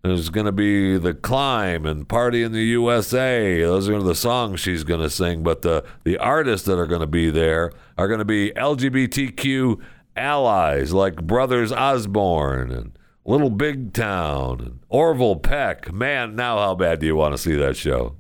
There's 0.03 0.29
going 0.29 0.45
to 0.45 0.53
be 0.53 0.99
The 0.99 1.15
Climb 1.15 1.87
and 1.87 2.07
Party 2.07 2.43
in 2.43 2.53
the 2.53 2.65
USA. 2.65 3.63
Those 3.63 3.89
are 3.89 4.03
the 4.03 4.15
songs 4.15 4.61
she's 4.61 4.85
going 4.85 5.01
to 5.01 5.09
sing. 5.09 5.43
But 5.43 5.63
the, 5.63 5.85
the 6.05 6.19
artists 6.19 6.67
that 6.67 6.79
are 6.79 6.87
going 6.87 7.01
to 7.01 7.07
be 7.07 7.31
there 7.31 7.73
are 7.97 8.09
going 8.09 8.19
to 8.19 8.27
be 8.27 8.53
LGBTQ 8.57 9.81
allies 10.17 10.93
like 10.93 11.17
Brothers 11.17 11.73
Osborne 11.73 12.73
and 12.73 12.93
Little 13.25 13.51
Big 13.51 13.93
Town, 13.93 14.81
Orville 14.89 15.37
Peck. 15.37 15.93
Man, 15.93 16.35
now 16.35 16.59
how 16.59 16.75
bad 16.75 16.99
do 16.99 17.07
you 17.07 17.15
want 17.15 17.35
to 17.35 17.39
see 17.39 17.55
that 17.55 17.77
show? 17.77 18.17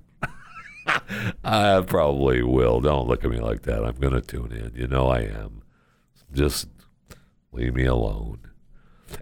I 1.44 1.82
probably 1.86 2.42
will. 2.42 2.80
Don't 2.80 3.08
look 3.08 3.24
at 3.24 3.30
me 3.30 3.40
like 3.40 3.62
that. 3.62 3.84
I'm 3.84 3.96
going 3.96 4.14
to 4.14 4.20
tune 4.20 4.52
in. 4.52 4.80
You 4.80 4.86
know 4.86 5.08
I 5.08 5.22
am. 5.22 5.62
Just 6.32 6.68
leave 7.50 7.74
me 7.74 7.84
alone. 7.84 8.38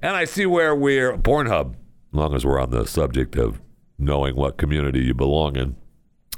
And 0.03 0.15
I 0.15 0.27
see 0.27 0.45
where 0.45 0.75
we're 0.75 1.17
Pornhub, 1.17 1.73
as 1.73 1.77
long 2.13 2.35
as 2.35 2.45
we're 2.45 2.61
on 2.61 2.71
the 2.71 2.87
subject 2.87 3.37
of 3.37 3.61
knowing 3.99 4.37
what 4.37 4.59
community 4.59 5.01
you 5.01 5.15
belong 5.15 5.57
in. 5.57 5.77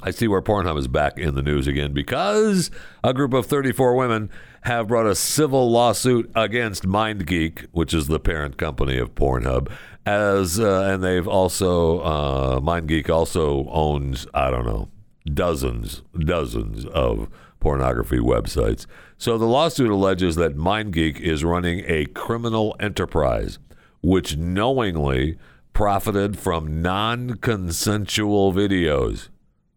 I 0.05 0.11
see 0.11 0.27
where 0.27 0.41
Pornhub 0.41 0.77
is 0.77 0.89
back 0.89 1.17
in 1.17 1.33
the 1.33 1.41
news 1.41 1.65
again 1.65 1.93
because 1.93 2.69
a 3.05 3.13
group 3.13 3.33
of 3.33 3.45
34 3.45 3.95
women 3.95 4.29
have 4.63 4.89
brought 4.89 5.07
a 5.07 5.15
civil 5.15 5.71
lawsuit 5.71 6.29
against 6.35 6.83
MindGeek, 6.83 7.67
which 7.71 7.93
is 7.93 8.07
the 8.07 8.19
parent 8.19 8.57
company 8.57 8.97
of 8.97 9.15
Pornhub, 9.15 9.71
as 10.05 10.59
uh, 10.59 10.89
and 10.91 11.01
they've 11.01 11.27
also 11.27 11.99
uh, 11.99 12.59
MindGeek 12.59 13.09
also 13.09 13.65
owns 13.69 14.27
I 14.33 14.51
don't 14.51 14.65
know 14.65 14.89
dozens 15.25 16.01
dozens 16.19 16.85
of 16.87 17.29
pornography 17.61 18.19
websites. 18.19 18.85
So 19.17 19.37
the 19.37 19.45
lawsuit 19.45 19.89
alleges 19.89 20.35
that 20.35 20.57
MindGeek 20.57 21.21
is 21.21 21.45
running 21.45 21.85
a 21.87 22.07
criminal 22.07 22.75
enterprise 22.77 23.57
which 24.01 24.35
knowingly 24.35 25.37
profited 25.71 26.37
from 26.37 26.81
non-consensual 26.81 28.51
videos. 28.51 29.29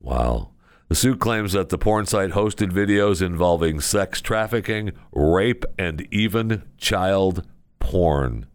Wow. 0.06 0.50
The 0.88 0.94
suit 0.94 1.18
claims 1.18 1.52
that 1.54 1.68
the 1.68 1.78
porn 1.78 2.06
site 2.06 2.30
hosted 2.30 2.70
videos 2.70 3.20
involving 3.20 3.80
sex 3.80 4.20
trafficking, 4.20 4.92
rape, 5.10 5.64
and 5.76 6.06
even 6.12 6.62
child 6.78 7.44
porn. 7.80 8.46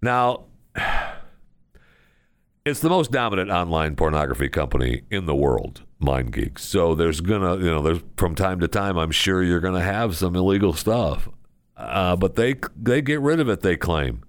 Now, 0.00 0.44
it's 2.64 2.78
the 2.78 2.88
most 2.88 3.10
dominant 3.10 3.50
online 3.50 3.96
pornography 3.96 4.48
company 4.48 5.02
in 5.10 5.26
the 5.26 5.34
world, 5.34 5.82
MindGeek. 6.00 6.60
So 6.60 6.94
there's 6.94 7.20
gonna, 7.20 7.56
you 7.56 7.70
know, 7.70 7.82
there's 7.82 8.02
from 8.16 8.36
time 8.36 8.60
to 8.60 8.68
time, 8.68 8.96
I'm 8.96 9.10
sure 9.10 9.42
you're 9.42 9.58
gonna 9.58 9.82
have 9.82 10.16
some 10.16 10.36
illegal 10.36 10.72
stuff, 10.72 11.28
uh, 11.76 12.14
but 12.14 12.36
they 12.36 12.54
they 12.80 13.02
get 13.02 13.20
rid 13.20 13.40
of 13.40 13.48
it. 13.48 13.62
They 13.62 13.76
claim 13.76 14.22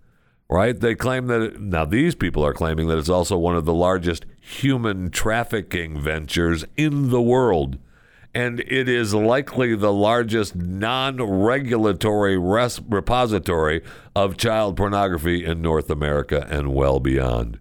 right? 0.50 0.80
They 0.80 0.96
claim 0.96 1.28
that 1.28 1.42
it, 1.42 1.60
now 1.60 1.86
these 1.86 2.16
people 2.16 2.46
are 2.46 2.54
claiming 2.54 2.88
that 2.88 2.98
it's 2.98 3.10
also 3.10 3.38
one 3.38 3.56
of 3.56 3.66
the 3.66 3.74
largest 3.74 4.26
human 4.46 5.10
trafficking 5.10 6.00
ventures 6.00 6.66
in 6.78 7.10
the 7.10 7.22
world. 7.22 7.78
And 8.34 8.60
it 8.60 8.90
is 8.90 9.14
likely 9.14 9.76
the 9.76 9.94
largest 9.94 10.56
non 10.56 11.22
regulatory 11.22 12.38
res- 12.38 12.82
repository 12.82 13.82
of 14.16 14.38
child 14.38 14.76
pornography 14.76 15.46
in 15.46 15.62
North 15.62 15.90
America 15.90 16.46
and 16.50 16.74
well 16.74 17.00
beyond. 17.00 17.60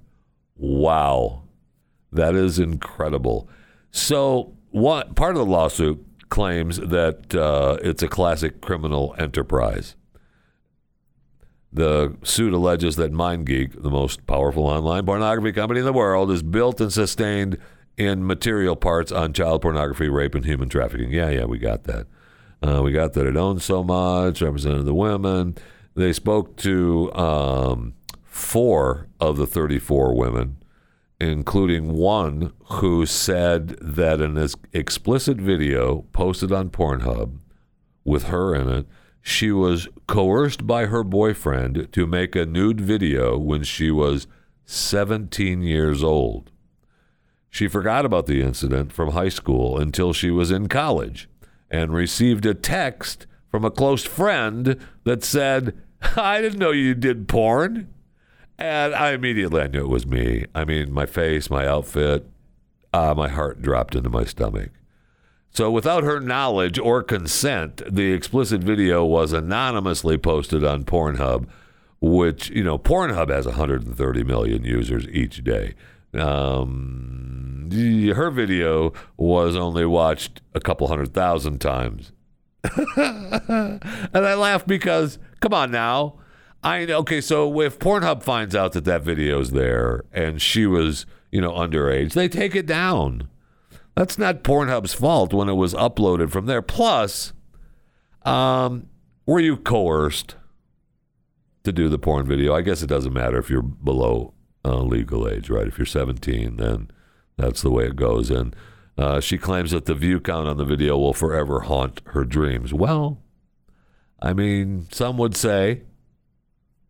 Wow. 0.57 1.45
That 2.13 2.35
is 2.35 2.59
incredible. 2.59 3.49
So, 3.91 4.57
what 4.71 5.15
part 5.15 5.37
of 5.37 5.39
the 5.39 5.51
lawsuit 5.51 6.05
claims 6.29 6.79
that 6.79 7.33
uh, 7.35 7.79
it's 7.83 8.03
a 8.03 8.09
classic 8.09 8.61
criminal 8.61 9.15
enterprise. 9.19 9.95
The 11.75 12.17
suit 12.23 12.53
alleges 12.53 12.95
that 12.97 13.13
MindGeek, 13.13 13.83
the 13.83 13.91
most 13.91 14.27
powerful 14.29 14.65
online 14.67 15.05
pornography 15.05 15.53
company 15.53 15.81
in 15.81 15.87
the 15.87 15.93
world, 15.93 16.31
is 16.31 16.43
built 16.43 16.81
and 16.81 16.93
sustained 16.93 17.59
in 17.97 18.25
material 18.25 18.77
parts 18.77 19.11
on 19.11 19.33
child 19.33 19.63
pornography, 19.63 20.09
rape, 20.09 20.37
and 20.37 20.45
human 20.45 20.69
trafficking. 20.69 21.11
Yeah, 21.11 21.31
yeah, 21.31 21.45
we 21.45 21.59
got 21.59 21.85
that. 21.85 22.07
Uh, 22.63 22.81
we 22.83 22.93
got 22.93 23.13
that 23.15 23.27
it 23.27 23.37
owns 23.37 23.65
so 23.65 23.83
much, 23.83 24.41
represented 24.41 24.87
the 24.87 24.95
women. 24.95 25.57
They 25.97 26.13
spoke 26.13 26.57
to 26.59 27.13
um, 27.15 27.95
four 28.23 29.09
of 29.21 29.37
the 29.37 29.47
34 29.47 30.15
women, 30.17 30.59
including 31.21 31.93
one 31.93 32.53
who 32.65 33.05
said 33.05 33.77
that 33.81 34.21
an 34.21 34.49
explicit 34.73 35.39
video 35.39 36.03
posted 36.13 36.53
on 36.53 36.71
Pornhub 36.71 37.39
with 38.05 38.25
her 38.25 38.55
in 38.55 38.69
it. 38.69 38.87
She 39.27 39.51
was 39.51 39.89
coerced 40.07 40.67
by 40.67 40.85
her 40.85 41.03
boyfriend 41.03 41.89
to 41.93 42.07
make 42.07 42.37
a 42.37 42.45
nude 42.45 42.79
video 42.79 43.39
when 43.39 43.63
she 43.63 43.91
was 43.91 44.27
17 44.67 45.63
years 45.63 46.05
old. 46.05 46.51
She 47.49 47.67
forgot 47.67 48.05
about 48.05 48.27
the 48.27 48.43
incident 48.43 48.93
from 48.93 49.13
high 49.13 49.31
school 49.31 49.79
until 49.79 50.13
she 50.13 50.31
was 50.31 50.51
in 50.51 50.69
college 50.69 51.27
and 51.71 51.95
received 51.95 52.45
a 52.45 52.53
text 52.53 53.27
from 53.51 53.65
a 53.65 53.71
close 53.71 54.05
friend 54.05 54.77
that 55.05 55.25
said, 55.25 55.75
I 56.17 56.43
didn't 56.43 56.59
know 56.59 56.73
you 56.73 56.95
did 56.95 57.27
porn. 57.27 57.89
And 58.59 58.95
I 58.95 59.13
immediately 59.13 59.63
I 59.63 59.69
knew 59.69 59.85
it 59.85 59.89
was 59.89 60.07
me. 60.07 60.45
I 60.55 60.67
mean, 60.67 60.93
my 60.93 61.07
face, 61.07 61.49
my 61.49 61.67
outfit, 61.67 62.29
uh, 62.93 63.15
my 63.17 63.29
heart 63.29 63.63
dropped 63.63 63.95
into 63.95 64.11
my 64.11 64.25
stomach. 64.25 64.71
So, 65.55 65.71
without 65.71 66.03
her 66.03 66.19
knowledge 66.19 66.81
or 66.81 67.05
consent, 67.05 67.81
the 67.89 68.13
explicit 68.13 68.61
video 68.61 69.05
was 69.05 69.33
anonymously 69.33 70.19
posted 70.19 70.65
on 70.65 70.85
Pornhub, 70.85 71.47
which, 72.01 72.51
you 72.51 72.65
know, 72.65 72.77
Pornhub 72.77 73.31
has 73.31 73.47
130 73.47 74.25
million 74.25 74.65
users 74.65 75.07
each 75.09 75.45
day. 75.45 75.75
Um, 76.13 77.69
her 77.73 78.31
video 78.33 78.93
was 79.17 79.55
only 79.55 79.87
watched 79.87 80.41
a 80.55 80.61
couple 80.61 80.89
hundred 80.89 81.15
thousand 81.15 81.61
times. 81.61 82.11
and 82.97 83.81
I 84.13 84.35
laugh 84.35 84.67
because, 84.67 85.21
come 85.39 85.55
on 85.55 85.71
now. 85.71 86.19
I 86.65 86.85
okay, 86.87 87.21
so 87.21 87.61
if 87.61 87.79
Pornhub 87.79 88.25
finds 88.25 88.57
out 88.57 88.73
that 88.73 88.87
that 88.87 89.03
video's 89.03 89.53
there 89.53 90.05
and 90.13 90.43
she 90.43 90.67
was, 90.67 91.07
you 91.31 91.41
know, 91.41 91.53
underage, 91.53 92.15
they 92.15 92.29
take 92.29 92.57
it 92.57 92.67
down. 92.67 93.29
That's 93.95 94.19
not 94.19 94.43
Pornhub's 94.43 94.95
fault 94.95 95.33
when 95.33 95.49
it 95.49 95.55
was 95.55 95.75
uploaded 95.75 96.31
from 96.31 96.47
there. 96.47 96.63
Plus, 96.63 97.33
um, 98.23 98.89
were 99.27 99.41
you 99.41 99.57
coerced 99.57 100.37
to 101.63 101.73
do 101.73 101.89
the 101.89 101.99
porn 101.99 102.27
video? 102.27 102.55
I 102.55 102.63
guess 102.63 102.83
it 102.83 102.89
doesn't 102.89 103.13
matter 103.13 103.39
if 103.39 103.49
you're 103.49 103.63
below 103.63 104.35
uh, 104.65 104.79
legal 104.79 105.29
age, 105.29 105.49
right? 105.49 105.67
If 105.67 105.79
you're 105.79 105.87
17, 105.87 106.57
then 106.57 106.91
that's 107.37 107.63
the 107.63 107.71
way 107.71 107.87
it 107.87 107.97
goes. 107.97 108.31
And 108.31 108.57
uh, 108.99 109.21
she 109.21 109.39
claims 109.39 109.71
that 109.71 109.87
the 109.87 109.95
view 109.95 110.21
count 110.21 110.49
on 110.49 110.57
the 110.57 110.65
video 110.65 110.99
will 110.99 111.13
forever 111.13 111.61
haunt 111.61 112.01
her 112.07 112.25
dreams. 112.25 112.73
Well, 112.75 113.23
I 114.21 114.33
mean, 114.33 114.89
some 114.91 115.19
would 115.19 115.37
say, 115.37 115.83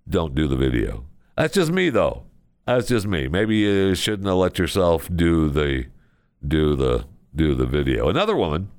don't 0.08 0.34
do 0.34 0.46
the 0.46 0.56
video. 0.56 1.06
That's 1.36 1.54
just 1.54 1.72
me, 1.72 1.90
though. 1.90 2.24
That's 2.66 2.88
just 2.88 3.06
me. 3.06 3.28
Maybe 3.28 3.56
you 3.56 3.94
shouldn't 3.94 4.28
have 4.28 4.36
let 4.36 4.58
yourself 4.58 5.08
do 5.14 5.50
the 5.50 5.86
do 6.46 6.76
the 6.76 7.06
do 7.34 7.54
the 7.54 7.66
video. 7.66 8.08
Another 8.08 8.36
woman 8.36 8.70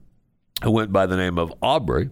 who 0.64 0.72
went 0.72 0.92
by 0.92 1.06
the 1.06 1.18
name 1.18 1.38
of 1.38 1.54
Aubrey, 1.62 2.10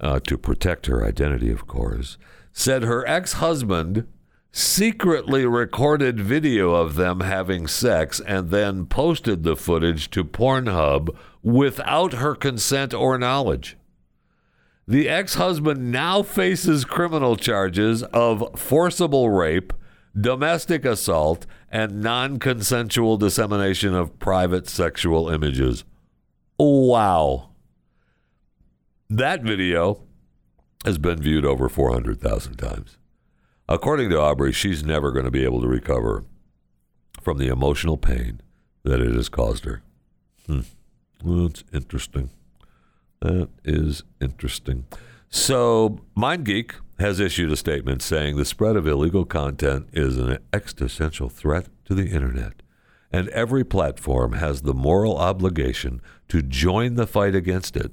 uh, 0.00 0.20
to 0.20 0.38
protect 0.38 0.86
her 0.86 1.04
identity, 1.04 1.50
of 1.50 1.66
course, 1.66 2.18
said 2.52 2.82
her 2.82 3.06
ex-husband 3.06 4.06
secretly 4.50 5.44
recorded 5.44 6.18
video 6.18 6.74
of 6.74 6.94
them 6.94 7.20
having 7.20 7.66
sex 7.66 8.20
and 8.20 8.50
then 8.50 8.86
posted 8.86 9.42
the 9.42 9.56
footage 9.56 10.10
to 10.10 10.24
Pornhub 10.24 11.14
without 11.42 12.14
her 12.14 12.34
consent 12.34 12.94
or 12.94 13.18
knowledge. 13.18 13.76
The 14.86 15.08
ex 15.08 15.34
husband 15.34 15.92
now 15.92 16.22
faces 16.22 16.86
criminal 16.86 17.36
charges 17.36 18.02
of 18.04 18.58
forcible 18.58 19.28
rape, 19.28 19.72
domestic 20.18 20.84
assault, 20.84 21.46
and 21.70 22.00
non 22.00 22.38
consensual 22.38 23.16
dissemination 23.16 23.94
of 23.94 24.18
private 24.18 24.68
sexual 24.68 25.28
images. 25.28 25.84
Wow. 26.58 27.50
That 29.10 29.42
video 29.42 30.02
has 30.84 30.98
been 30.98 31.20
viewed 31.20 31.44
over 31.44 31.68
400,000 31.68 32.56
times. 32.56 32.98
According 33.68 34.10
to 34.10 34.20
Aubrey, 34.20 34.52
she's 34.52 34.82
never 34.82 35.12
going 35.12 35.24
to 35.24 35.30
be 35.30 35.44
able 35.44 35.60
to 35.60 35.68
recover 35.68 36.24
from 37.20 37.38
the 37.38 37.48
emotional 37.48 37.96
pain 37.96 38.40
that 38.84 39.00
it 39.00 39.14
has 39.14 39.28
caused 39.28 39.64
her. 39.64 39.82
Hmm. 40.46 40.60
Well, 41.22 41.48
that's 41.48 41.64
interesting. 41.72 42.30
That 43.20 43.48
is 43.64 44.04
interesting. 44.20 44.86
So, 45.28 46.00
MindGeek 46.16 46.72
has 46.98 47.20
issued 47.20 47.52
a 47.52 47.56
statement 47.56 48.02
saying 48.02 48.36
the 48.36 48.44
spread 48.44 48.76
of 48.76 48.86
illegal 48.86 49.24
content 49.24 49.88
is 49.92 50.16
an 50.16 50.38
existential 50.52 51.28
threat 51.28 51.66
to 51.84 51.94
the 51.94 52.08
internet, 52.08 52.54
and 53.12 53.28
every 53.28 53.64
platform 53.64 54.32
has 54.32 54.62
the 54.62 54.74
moral 54.74 55.16
obligation 55.16 56.00
to 56.28 56.42
join 56.42 56.94
the 56.94 57.06
fight 57.06 57.34
against 57.34 57.76
it. 57.76 57.92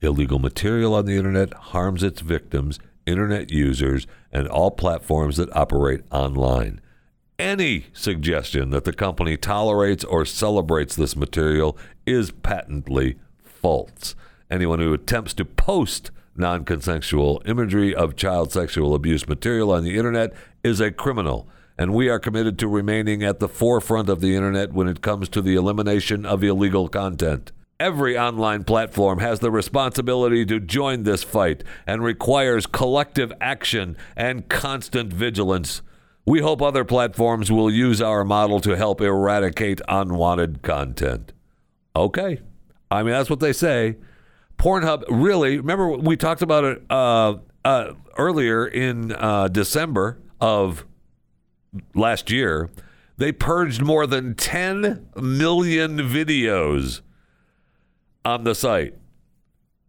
Illegal 0.00 0.38
material 0.38 0.94
on 0.94 1.04
the 1.04 1.16
internet 1.16 1.52
harms 1.52 2.02
its 2.02 2.20
victims, 2.20 2.78
internet 3.04 3.50
users, 3.50 4.06
and 4.32 4.48
all 4.48 4.70
platforms 4.70 5.36
that 5.36 5.54
operate 5.54 6.02
online. 6.10 6.80
Any 7.38 7.86
suggestion 7.92 8.70
that 8.70 8.84
the 8.84 8.92
company 8.92 9.36
tolerates 9.36 10.02
or 10.04 10.24
celebrates 10.24 10.96
this 10.96 11.14
material 11.14 11.76
is 12.06 12.30
patently 12.30 13.16
false. 13.42 14.16
Anyone 14.50 14.78
who 14.78 14.92
attempts 14.92 15.34
to 15.34 15.44
post 15.44 16.10
non 16.38 16.64
consensual 16.64 17.42
imagery 17.44 17.94
of 17.94 18.16
child 18.16 18.52
sexual 18.52 18.94
abuse 18.94 19.28
material 19.28 19.72
on 19.72 19.84
the 19.84 19.96
internet 19.96 20.32
is 20.62 20.80
a 20.80 20.90
criminal. 20.90 21.48
And 21.76 21.94
we 21.94 22.08
are 22.08 22.18
committed 22.18 22.58
to 22.58 22.68
remaining 22.68 23.22
at 23.22 23.38
the 23.38 23.48
forefront 23.48 24.08
of 24.08 24.20
the 24.20 24.34
internet 24.34 24.72
when 24.72 24.88
it 24.88 25.00
comes 25.00 25.28
to 25.30 25.42
the 25.42 25.54
elimination 25.54 26.26
of 26.26 26.42
illegal 26.42 26.88
content. 26.88 27.52
Every 27.80 28.18
online 28.18 28.64
platform 28.64 29.20
has 29.20 29.38
the 29.38 29.52
responsibility 29.52 30.44
to 30.46 30.58
join 30.58 31.04
this 31.04 31.22
fight 31.22 31.62
and 31.86 32.02
requires 32.02 32.66
collective 32.66 33.32
action 33.40 33.96
and 34.16 34.48
constant 34.48 35.12
vigilance. 35.12 35.82
We 36.26 36.40
hope 36.40 36.60
other 36.60 36.84
platforms 36.84 37.52
will 37.52 37.70
use 37.70 38.02
our 38.02 38.24
model 38.24 38.58
to 38.60 38.76
help 38.76 39.00
eradicate 39.00 39.80
unwanted 39.88 40.62
content. 40.62 41.32
Okay. 41.94 42.40
I 42.90 43.04
mean, 43.04 43.12
that's 43.12 43.30
what 43.30 43.40
they 43.40 43.52
say. 43.52 43.96
Pornhub 44.58 45.04
really, 45.08 45.56
remember 45.58 45.90
we 45.90 46.16
talked 46.16 46.42
about 46.42 46.64
it 46.64 46.82
uh, 46.90 47.36
uh, 47.64 47.92
earlier 48.16 48.66
in 48.66 49.12
uh, 49.12 49.48
December 49.48 50.18
of 50.40 50.84
last 51.94 52.30
year. 52.30 52.68
They 53.16 53.32
purged 53.32 53.82
more 53.82 54.06
than 54.06 54.34
10 54.34 55.08
million 55.16 55.98
videos 55.98 57.00
on 58.24 58.44
the 58.44 58.54
site. 58.54 58.94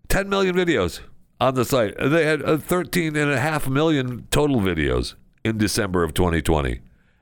10 0.08 0.30
million 0.30 0.56
videos 0.56 1.02
on 1.40 1.54
the 1.56 1.66
site. 1.66 1.96
They 2.00 2.26
had 2.26 2.42
uh, 2.42 2.58
13 2.58 3.16
and 3.16 3.32
a 3.32 3.40
half 3.40 3.68
million 3.68 4.28
total 4.32 4.58
videos 4.58 5.16
in 5.44 5.58
December 5.58 6.04
of 6.04 6.14
2020. 6.14 6.80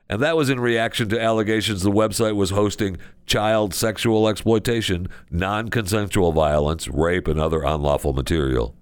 And 0.08 0.22
that 0.22 0.36
was 0.36 0.48
in 0.48 0.58
reaction 0.58 1.08
to 1.10 1.20
allegations 1.20 1.82
the 1.82 1.90
website 1.90 2.34
was 2.34 2.50
hosting 2.50 2.96
child 3.26 3.74
sexual 3.74 4.28
exploitation, 4.28 5.08
non 5.30 5.68
consensual 5.68 6.32
violence, 6.32 6.88
rape, 6.88 7.28
and 7.28 7.38
other 7.38 7.62
unlawful 7.62 8.14
material. 8.14 8.74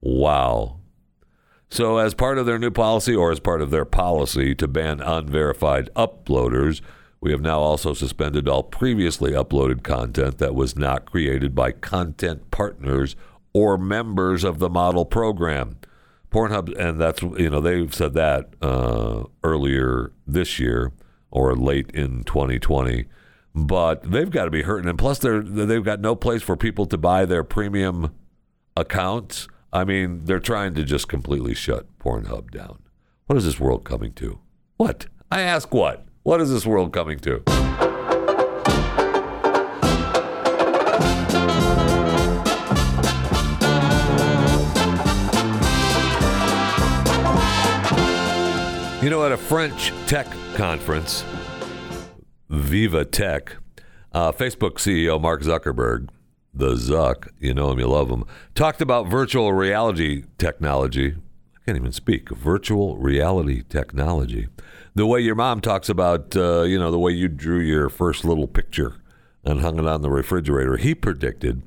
Wow. 0.00 0.80
So, 1.70 1.96
as 1.98 2.14
part 2.14 2.38
of 2.38 2.46
their 2.46 2.58
new 2.58 2.70
policy, 2.70 3.14
or 3.14 3.32
as 3.32 3.40
part 3.40 3.62
of 3.62 3.70
their 3.70 3.84
policy 3.84 4.54
to 4.54 4.68
ban 4.68 5.00
unverified 5.00 5.90
uploaders, 5.96 6.80
we 7.20 7.32
have 7.32 7.40
now 7.40 7.58
also 7.58 7.92
suspended 7.92 8.46
all 8.46 8.62
previously 8.62 9.32
uploaded 9.32 9.82
content 9.82 10.38
that 10.38 10.54
was 10.54 10.76
not 10.76 11.10
created 11.10 11.54
by 11.54 11.72
content 11.72 12.50
partners 12.50 13.16
or 13.52 13.78
members 13.78 14.44
of 14.44 14.58
the 14.58 14.68
model 14.68 15.04
program. 15.04 15.78
Pornhub, 16.30 16.76
and 16.78 17.00
that's 17.00 17.22
you 17.22 17.50
know 17.50 17.60
they've 17.60 17.94
said 17.94 18.14
that 18.14 18.50
uh, 18.62 19.24
earlier 19.42 20.12
this 20.26 20.58
year 20.58 20.92
or 21.30 21.54
late 21.54 21.90
in 21.92 22.24
2020, 22.24 23.04
but 23.54 24.02
they've 24.10 24.30
got 24.30 24.44
to 24.44 24.50
be 24.50 24.62
hurting, 24.62 24.88
and 24.88 24.98
plus 24.98 25.18
they're 25.18 25.40
they've 25.42 25.84
got 25.84 26.00
no 26.00 26.14
place 26.14 26.42
for 26.42 26.56
people 26.56 26.86
to 26.86 26.98
buy 26.98 27.24
their 27.24 27.44
premium 27.44 28.14
accounts. 28.76 29.48
I 29.72 29.84
mean, 29.84 30.24
they're 30.24 30.40
trying 30.40 30.74
to 30.74 30.84
just 30.84 31.08
completely 31.08 31.54
shut 31.54 31.86
Pornhub 31.98 32.50
down. 32.50 32.78
What 33.26 33.36
is 33.36 33.44
this 33.44 33.60
world 33.60 33.84
coming 33.84 34.12
to? 34.14 34.40
What 34.76 35.06
I 35.30 35.40
ask, 35.40 35.72
what? 35.74 36.06
What 36.22 36.40
is 36.40 36.50
this 36.50 36.66
world 36.66 36.92
coming 36.92 37.18
to? 37.20 37.85
You 49.06 49.10
know, 49.10 49.24
at 49.24 49.30
a 49.30 49.36
French 49.36 49.92
tech 50.08 50.26
conference, 50.56 51.24
Viva 52.50 53.04
Tech, 53.04 53.54
uh, 54.10 54.32
Facebook 54.32 54.78
CEO 54.78 55.20
Mark 55.20 55.42
Zuckerberg, 55.42 56.08
the 56.52 56.72
Zuck, 56.72 57.28
you 57.38 57.54
know 57.54 57.70
him, 57.70 57.78
you 57.78 57.86
love 57.86 58.10
him, 58.10 58.24
talked 58.56 58.80
about 58.80 59.06
virtual 59.06 59.52
reality 59.52 60.24
technology. 60.38 61.14
I 61.54 61.58
can't 61.64 61.78
even 61.78 61.92
speak. 61.92 62.30
Virtual 62.30 62.96
reality 62.96 63.62
technology. 63.68 64.48
The 64.96 65.06
way 65.06 65.20
your 65.20 65.36
mom 65.36 65.60
talks 65.60 65.88
about, 65.88 66.34
uh, 66.34 66.62
you 66.62 66.76
know, 66.76 66.90
the 66.90 66.98
way 66.98 67.12
you 67.12 67.28
drew 67.28 67.60
your 67.60 67.88
first 67.88 68.24
little 68.24 68.48
picture 68.48 68.96
and 69.44 69.60
hung 69.60 69.78
it 69.78 69.86
on 69.86 70.02
the 70.02 70.10
refrigerator. 70.10 70.78
He 70.78 70.96
predicted 70.96 71.62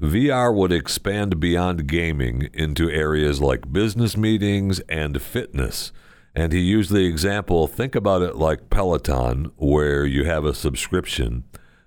VR 0.00 0.54
would 0.54 0.72
expand 0.72 1.38
beyond 1.38 1.86
gaming 1.86 2.48
into 2.54 2.88
areas 2.88 3.42
like 3.42 3.74
business 3.74 4.16
meetings 4.16 4.80
and 4.88 5.20
fitness. 5.20 5.92
And 6.38 6.52
he 6.52 6.60
used 6.60 6.92
the 6.92 7.04
example 7.04 7.66
think 7.66 7.96
about 7.96 8.22
it 8.22 8.36
like 8.36 8.70
Peloton, 8.70 9.50
where 9.56 10.06
you 10.06 10.24
have 10.26 10.44
a 10.44 10.54
subscription, 10.54 11.42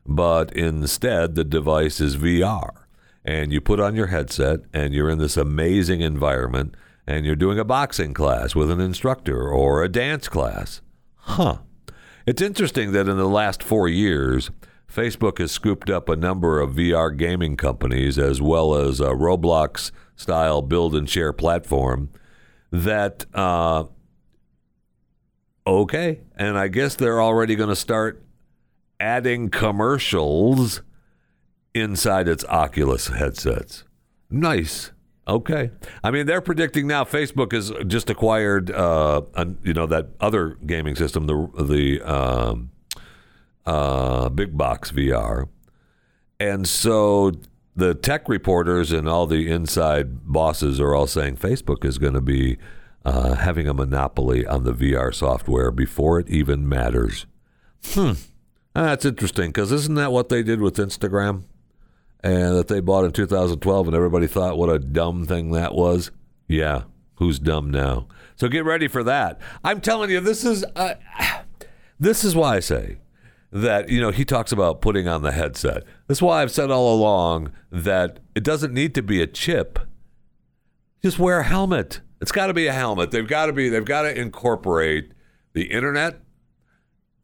but 0.05 0.51
instead 0.51 1.35
the 1.35 1.45
device 1.45 2.01
is 2.01 2.17
VR. 2.17 2.71
And 3.23 3.53
you 3.53 3.61
put 3.61 3.79
on 3.79 3.95
your 3.95 4.07
headset 4.07 4.59
and 4.73 4.93
you're 4.93 5.09
in 5.09 5.19
this 5.19 5.37
amazing 5.37 6.01
environment 6.01 6.75
and 7.07 7.25
you're 7.25 7.37
doing 7.37 7.59
a 7.59 7.63
boxing 7.63 8.13
class 8.13 8.53
with 8.53 8.69
an 8.69 8.81
instructor 8.81 9.47
or 9.47 9.85
a 9.85 9.89
dance 9.89 10.27
class. 10.27 10.81
Huh. 11.15 11.59
It's 12.25 12.41
interesting 12.41 12.91
that 12.91 13.07
in 13.07 13.15
the 13.15 13.29
last 13.29 13.63
four 13.63 13.87
years, 13.87 14.51
Facebook 14.93 15.37
has 15.37 15.53
scooped 15.53 15.89
up 15.89 16.09
a 16.09 16.17
number 16.17 16.59
of 16.59 16.71
VR 16.71 17.17
gaming 17.17 17.55
companies 17.55 18.19
as 18.19 18.41
well 18.41 18.75
as 18.75 18.99
a 18.99 19.11
Roblox 19.11 19.91
style 20.17 20.61
build 20.61 20.93
and 20.93 21.09
share 21.09 21.31
platform 21.31 22.09
that, 22.69 23.25
uh, 23.33 23.85
okay. 25.65 26.21
And 26.36 26.58
I 26.58 26.67
guess 26.67 26.95
they're 26.95 27.21
already 27.21 27.56
going 27.56 27.69
to 27.69 27.76
start 27.76 28.24
adding 29.00 29.50
commercials 29.50 30.82
inside 31.74 32.28
its 32.28 32.43
Oculus 32.45 33.08
headsets. 33.08 33.84
Nice. 34.30 34.91
Okay. 35.28 35.71
I 36.04 36.12
mean, 36.12 36.26
they're 36.26 36.41
predicting 36.41 36.88
now. 36.88 37.04
Facebook 37.04 37.52
has 37.54 37.71
just 37.88 38.10
acquired, 38.10 38.71
uh, 38.71 39.21
you 39.63 39.74
know, 39.74 39.86
that 39.88 40.10
other 40.19 40.58
gaming 40.65 40.95
system, 40.95 41.28
the 41.28 41.50
the 41.63 42.02
um, 42.02 42.71
uh, 43.65 44.30
Big 44.30 44.58
Box 44.58 44.91
VR, 44.91 45.47
and 46.39 46.67
so 46.67 47.32
the 47.76 47.93
tech 47.93 48.28
reporters 48.28 48.91
and 48.91 49.08
all 49.08 49.28
the 49.28 49.50
inside 49.50 50.26
bosses 50.26 50.80
are 50.80 50.93
all 50.93 51.08
saying 51.08 51.38
Facebook 51.38 51.86
is 51.86 51.97
going 51.97 52.13
to 52.13 52.21
be 52.21 52.58
uh, 53.05 53.35
having 53.35 53.67
a 53.67 53.73
monopoly 53.73 54.45
on 54.45 54.63
the 54.63 54.73
VR 54.73 55.13
software 55.13 55.71
before 55.71 56.19
it 56.19 56.29
even 56.29 56.67
matters. 56.67 57.25
Hmm. 57.85 58.13
That's 58.73 59.05
interesting 59.05 59.49
because 59.49 59.71
isn't 59.71 59.95
that 59.95 60.11
what 60.11 60.29
they 60.29 60.43
did 60.43 60.61
with 60.61 60.77
Instagram? 60.77 61.43
and 62.23 62.55
that 62.55 62.67
they 62.67 62.79
bought 62.79 63.05
in 63.05 63.11
2012, 63.11 63.87
and 63.87 63.95
everybody 63.95 64.27
thought 64.27 64.57
what 64.57 64.69
a 64.69 64.79
dumb 64.79 65.25
thing 65.25 65.51
that 65.51 65.73
was. 65.73 66.11
Yeah, 66.47 66.83
who's 67.15 67.39
dumb 67.39 67.71
now? 67.71 68.07
So 68.35 68.47
get 68.47 68.65
ready 68.65 68.87
for 68.87 69.03
that. 69.03 69.39
I'm 69.63 69.81
telling 69.81 70.09
you, 70.09 70.19
this 70.19 70.45
is 70.45 70.63
uh, 70.75 70.95
this 71.99 72.23
is 72.23 72.35
why 72.35 72.57
I 72.57 72.59
say 72.59 72.97
that 73.51 73.89
you 73.89 73.99
know 73.99 74.11
he 74.11 74.25
talks 74.25 74.51
about 74.51 74.81
putting 74.81 75.07
on 75.07 75.23
the 75.23 75.31
headset. 75.31 75.83
This 76.07 76.19
is 76.19 76.21
why 76.21 76.41
I've 76.41 76.51
said 76.51 76.69
all 76.71 76.93
along 76.93 77.51
that 77.71 78.19
it 78.35 78.43
doesn't 78.43 78.73
need 78.73 78.93
to 78.95 79.01
be 79.01 79.21
a 79.21 79.27
chip. 79.27 79.79
Just 81.01 81.17
wear 81.17 81.39
a 81.39 81.43
helmet. 81.43 82.01
It's 82.21 82.31
got 82.31 82.47
to 82.47 82.53
be 82.53 82.67
a 82.67 82.73
helmet. 82.73 83.10
They've 83.10 83.27
got 83.27 83.47
to 83.47 83.53
be. 83.53 83.67
They've 83.67 83.84
got 83.84 84.03
to 84.03 84.17
incorporate 84.17 85.12
the 85.53 85.71
internet 85.71 86.21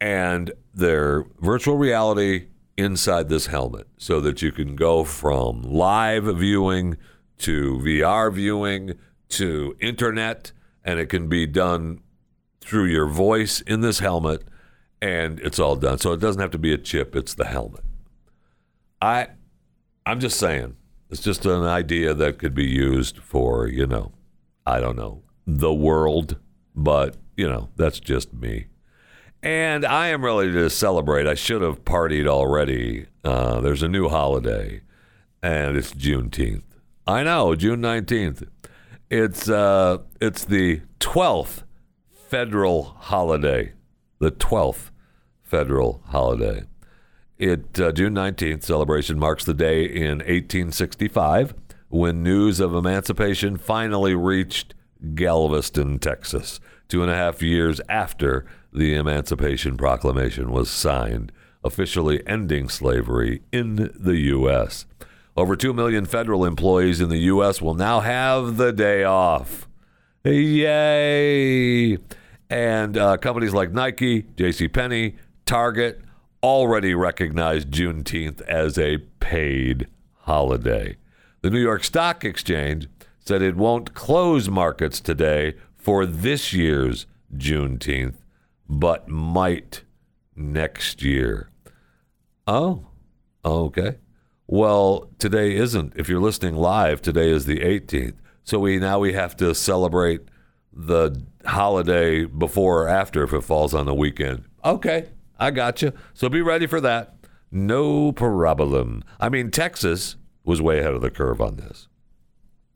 and 0.00 0.50
their 0.74 1.24
virtual 1.40 1.76
reality 1.76 2.48
inside 2.76 3.28
this 3.28 3.46
helmet 3.46 3.86
so 3.96 4.20
that 4.20 4.42
you 4.42 4.50
can 4.50 4.74
go 4.76 5.04
from 5.04 5.62
live 5.62 6.24
viewing 6.24 6.96
to 7.38 7.78
VR 7.78 8.32
viewing 8.32 8.94
to 9.28 9.76
internet, 9.80 10.52
and 10.84 10.98
it 10.98 11.06
can 11.06 11.28
be 11.28 11.46
done 11.46 12.00
through 12.60 12.86
your 12.86 13.06
voice 13.06 13.60
in 13.60 13.80
this 13.80 14.00
helmet, 14.00 14.42
and 15.00 15.38
it's 15.40 15.60
all 15.60 15.76
done. 15.76 15.98
So 15.98 16.12
it 16.12 16.20
doesn't 16.20 16.40
have 16.40 16.50
to 16.50 16.58
be 16.58 16.72
a 16.72 16.78
chip; 16.78 17.14
it's 17.14 17.34
the 17.34 17.46
helmet. 17.46 17.84
I, 19.00 19.28
I'm 20.04 20.18
just 20.18 20.40
saying, 20.40 20.76
it's 21.08 21.22
just 21.22 21.46
an 21.46 21.62
idea 21.62 22.14
that 22.14 22.40
could 22.40 22.54
be 22.54 22.66
used 22.66 23.18
for 23.18 23.68
you 23.68 23.86
know, 23.86 24.12
I 24.68 24.80
don't 24.80 24.96
know 24.96 25.22
the 25.46 25.72
world, 25.72 26.36
but 26.74 27.16
you 27.36 27.48
know 27.48 27.70
that's 27.76 28.00
just 28.00 28.34
me. 28.34 28.66
And 29.42 29.86
I 29.86 30.08
am 30.08 30.24
ready 30.24 30.52
to 30.52 30.68
celebrate. 30.68 31.26
I 31.26 31.34
should 31.34 31.62
have 31.62 31.84
partied 31.84 32.26
already. 32.26 33.06
Uh, 33.24 33.60
there's 33.60 33.82
a 33.82 33.88
new 33.88 34.08
holiday, 34.08 34.82
and 35.42 35.76
it's 35.76 35.94
Juneteenth. 35.94 36.64
I 37.06 37.22
know, 37.22 37.54
June 37.54 37.80
19th. 37.80 38.46
It's 39.10 39.48
uh, 39.48 39.98
it's 40.20 40.44
the 40.44 40.82
12th 41.00 41.62
federal 42.12 42.82
holiday. 42.98 43.72
The 44.18 44.32
12th 44.32 44.90
federal 45.42 46.02
holiday. 46.08 46.64
It 47.38 47.80
uh, 47.80 47.92
June 47.92 48.14
19th 48.14 48.64
celebration 48.64 49.18
marks 49.18 49.44
the 49.44 49.54
day 49.54 49.84
in 49.84 50.18
1865 50.18 51.54
when 51.88 52.22
news 52.22 52.60
of 52.60 52.74
emancipation 52.74 53.56
finally 53.56 54.14
reached 54.14 54.74
Galveston, 55.14 55.98
Texas, 55.98 56.60
two 56.88 57.02
and 57.02 57.10
a 57.10 57.14
half 57.14 57.42
years 57.42 57.80
after 57.88 58.44
the 58.72 58.94
Emancipation 58.94 59.76
Proclamation 59.76 60.50
was 60.50 60.70
signed, 60.70 61.32
officially 61.64 62.26
ending 62.26 62.68
slavery 62.68 63.42
in 63.52 63.90
the 63.94 64.16
U.S. 64.16 64.86
Over 65.36 65.56
2 65.56 65.72
million 65.72 66.04
federal 66.04 66.44
employees 66.44 67.00
in 67.00 67.08
the 67.08 67.18
U.S. 67.18 67.62
will 67.62 67.74
now 67.74 68.00
have 68.00 68.56
the 68.56 68.72
day 68.72 69.04
off. 69.04 69.68
Yay! 70.24 71.96
And 72.50 72.96
uh, 72.96 73.16
companies 73.18 73.54
like 73.54 73.72
Nike, 73.72 74.22
JCPenney, 74.22 75.16
Target 75.46 76.00
already 76.42 76.94
recognize 76.94 77.64
Juneteenth 77.64 78.40
as 78.42 78.78
a 78.78 78.98
paid 79.20 79.86
holiday. 80.22 80.96
The 81.48 81.54
New 81.54 81.62
York 81.62 81.82
Stock 81.82 82.26
Exchange 82.26 82.88
said 83.20 83.40
it 83.40 83.56
won't 83.56 83.94
close 83.94 84.50
markets 84.50 85.00
today 85.00 85.54
for 85.78 86.04
this 86.04 86.52
year's 86.52 87.06
Juneteenth 87.34 88.16
but 88.68 89.08
might 89.08 89.82
next 90.36 91.00
year. 91.00 91.48
Oh, 92.46 92.88
okay. 93.46 93.96
Well, 94.46 95.08
today 95.18 95.56
isn't. 95.56 95.94
If 95.96 96.06
you're 96.06 96.20
listening 96.20 96.54
live, 96.54 97.00
today 97.00 97.30
is 97.30 97.46
the 97.46 97.60
18th. 97.60 98.16
So 98.44 98.58
we 98.58 98.78
now 98.78 98.98
we 98.98 99.14
have 99.14 99.34
to 99.38 99.54
celebrate 99.54 100.28
the 100.70 101.18
holiday 101.46 102.26
before 102.26 102.82
or 102.82 102.88
after 102.88 103.22
if 103.22 103.32
it 103.32 103.40
falls 103.40 103.72
on 103.72 103.86
the 103.86 103.94
weekend. 103.94 104.44
Okay, 104.66 105.08
I 105.38 105.50
got 105.50 105.80
you. 105.80 105.94
So 106.12 106.28
be 106.28 106.42
ready 106.42 106.66
for 106.66 106.82
that. 106.82 107.14
No 107.50 108.12
problem. 108.12 109.02
I 109.18 109.30
mean, 109.30 109.50
Texas 109.50 110.16
was 110.48 110.62
way 110.62 110.78
ahead 110.78 110.94
of 110.94 111.02
the 111.02 111.10
curve 111.10 111.42
on 111.42 111.56
this. 111.56 111.88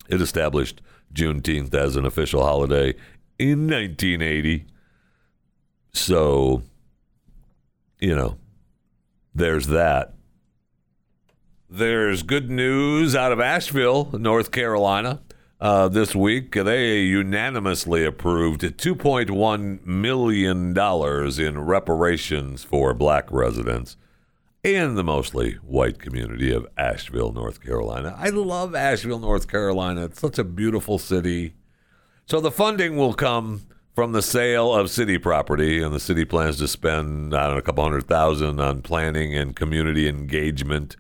It 0.07 0.21
established 0.21 0.83
Juneteenth 1.15 1.73
as 1.75 1.97
an 1.97 2.05
official 2.05 2.43
holiday 2.43 2.95
in 3.39 3.67
1980. 3.67 4.67
So, 5.95 6.63
you 7.99 8.15
know, 8.15 8.37
there's 9.35 9.69
that. 9.69 10.13
There's 11.71 12.23
good 12.23 12.51
news 12.51 13.17
out 13.17 13.33
of 13.33 13.41
Asheville, 13.41 14.11
North 14.13 14.51
Carolina. 14.51 15.23
Uh, 15.59 15.89
this 15.89 16.15
week, 16.15 16.53
they 16.53 16.99
unanimously 17.01 18.05
approved 18.05 18.61
$2.1 18.61 19.87
million 19.87 20.77
in 20.77 21.65
reparations 21.65 22.65
for 22.65 22.93
black 22.93 23.33
residents 23.33 23.97
in 24.63 24.95
the 24.95 25.03
mostly 25.03 25.55
white 25.55 25.99
community 25.99 26.53
of 26.53 26.69
Asheville, 26.79 27.33
North 27.33 27.61
Carolina. 27.61 28.15
I 28.17 28.29
love 28.29 28.77
Asheville, 28.77 29.19
North 29.19 29.49
Carolina. 29.49 30.05
It's 30.05 30.21
such 30.21 30.39
a 30.39 30.45
beautiful 30.45 30.99
city. 30.99 31.55
So 32.27 32.41
the 32.41 32.53
funding 32.53 32.97
will 32.97 33.13
come 33.13 33.63
from 33.93 34.13
the 34.13 34.23
sale 34.23 34.73
of 34.73 34.89
city 34.89 35.19
property, 35.19 35.83
and 35.83 35.93
the 35.93 35.99
city 35.99 36.25
plans 36.25 36.59
to 36.59 36.69
spend 36.69 37.35
I 37.35 37.47
don't 37.47 37.55
know 37.55 37.59
a 37.59 37.63
couple 37.63 37.83
hundred 37.83 38.07
thousand 38.07 38.61
on 38.61 38.83
planning 38.83 39.35
and 39.35 39.57
community 39.57 40.09
engagement, 40.09 40.97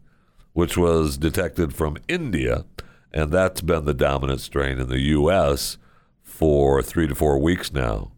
which 0.53 0.77
was 0.77 1.16
detected 1.16 1.75
from 1.75 1.96
India. 2.09 2.64
And 3.12 3.31
that's 3.31 3.61
been 3.61 3.85
the 3.85 3.94
dominant 3.94 4.40
strain 4.40 4.79
in 4.79 4.88
the 4.88 5.01
U.S. 5.01 5.79
for 6.22 6.83
three 6.83 7.07
to 7.07 7.14
four 7.14 7.38
weeks 7.38 7.72
now. 7.72 8.11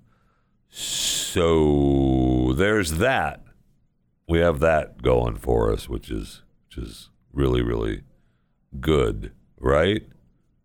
So 0.77 2.53
there's 2.57 2.95
that. 2.95 3.45
We 4.29 4.41
have 4.41 4.59
that 4.59 5.03
going 5.03 5.37
for 5.37 5.73
us, 5.73 5.89
which 5.89 6.11
is 6.11 6.43
which 6.67 6.85
is 6.85 7.11
really, 7.33 7.63
really 7.63 8.03
good, 8.81 9.31
right? 9.61 10.03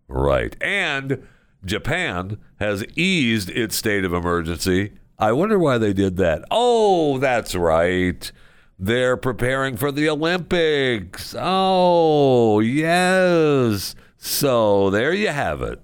Right. 0.08 0.56
And 0.62 1.28
Japan 1.64 2.40
has 2.60 2.84
eased 2.96 3.52
its 3.52 3.76
state 3.76 4.04
of 4.04 4.14
emergency. 4.14 4.94
I 5.20 5.32
wonder 5.34 5.60
why 5.60 5.78
they 5.78 5.94
did 5.94 6.18
that. 6.18 6.44
Oh, 6.50 7.20
that's 7.20 7.54
right. 7.54 8.32
They're 8.80 9.18
preparing 9.18 9.78
for 9.78 9.92
the 9.92 10.10
Olympics. 10.10 11.36
Oh, 11.38 12.62
yes. 12.62 13.94
So 14.18 14.90
there 14.90 15.14
you 15.14 15.28
have 15.28 15.62
it. 15.62 15.84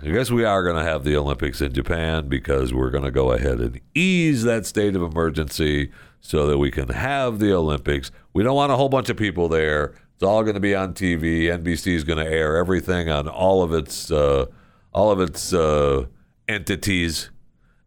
I 0.00 0.10
guess 0.10 0.30
we 0.30 0.44
are 0.44 0.62
going 0.62 0.76
to 0.76 0.84
have 0.84 1.02
the 1.02 1.16
Olympics 1.16 1.60
in 1.60 1.72
Japan 1.72 2.28
because 2.28 2.72
we're 2.72 2.90
going 2.90 3.02
to 3.02 3.10
go 3.10 3.32
ahead 3.32 3.58
and 3.58 3.80
ease 3.96 4.44
that 4.44 4.64
state 4.64 4.94
of 4.94 5.02
emergency 5.02 5.90
so 6.20 6.46
that 6.46 6.58
we 6.58 6.70
can 6.70 6.90
have 6.90 7.40
the 7.40 7.52
Olympics. 7.52 8.12
We 8.32 8.44
don't 8.44 8.54
want 8.54 8.70
a 8.70 8.76
whole 8.76 8.88
bunch 8.88 9.08
of 9.08 9.16
people 9.16 9.48
there. 9.48 9.96
It's 10.14 10.22
all 10.22 10.44
going 10.44 10.54
to 10.54 10.60
be 10.60 10.74
on 10.74 10.94
TV. 10.94 11.44
NBC 11.44 11.94
is 11.94 12.04
going 12.04 12.24
to 12.24 12.30
air 12.30 12.58
everything 12.58 13.08
on 13.08 13.26
all 13.26 13.64
of 13.64 13.72
its 13.72 14.10
uh, 14.12 14.46
all 14.92 15.10
of 15.10 15.20
its 15.20 15.52
uh, 15.52 16.06
entities, 16.48 17.30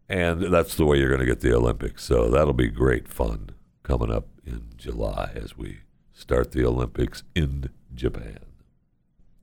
and 0.08 0.42
that's 0.42 0.74
the 0.74 0.84
way 0.84 0.98
you're 0.98 1.08
going 1.08 1.20
to 1.20 1.26
get 1.26 1.40
the 1.40 1.54
Olympics. 1.54 2.04
So 2.04 2.28
that'll 2.28 2.52
be 2.52 2.68
great 2.68 3.08
fun 3.08 3.50
coming 3.82 4.10
up 4.10 4.28
in 4.44 4.64
July 4.76 5.32
as 5.34 5.56
we 5.56 5.80
start 6.12 6.52
the 6.52 6.64
Olympics 6.66 7.22
in 7.34 7.70
Japan. 7.94 8.51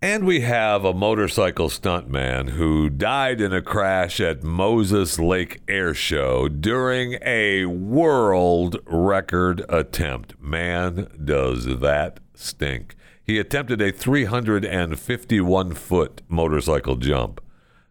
And 0.01 0.25
we 0.25 0.39
have 0.41 0.85
a 0.85 0.93
motorcycle 0.93 1.67
stuntman 1.67 2.51
who 2.51 2.89
died 2.89 3.41
in 3.41 3.51
a 3.51 3.61
crash 3.61 4.21
at 4.21 4.43
Moses 4.43 5.19
Lake 5.19 5.59
Air 5.67 5.93
Show 5.93 6.47
during 6.47 7.17
a 7.21 7.65
world 7.65 8.77
record 8.85 9.65
attempt. 9.67 10.41
Man, 10.41 11.09
does 11.21 11.65
that 11.81 12.21
stink. 12.33 12.95
He 13.25 13.39
attempted 13.39 13.81
a 13.81 13.91
351 13.91 15.73
foot 15.73 16.21
motorcycle 16.29 16.95
jump 16.95 17.41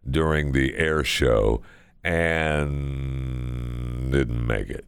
during 0.09 0.53
the 0.53 0.79
air 0.79 1.05
show 1.05 1.61
and 2.03 2.73
didn't 4.11 4.47
make 4.47 4.71
it. 4.71 4.87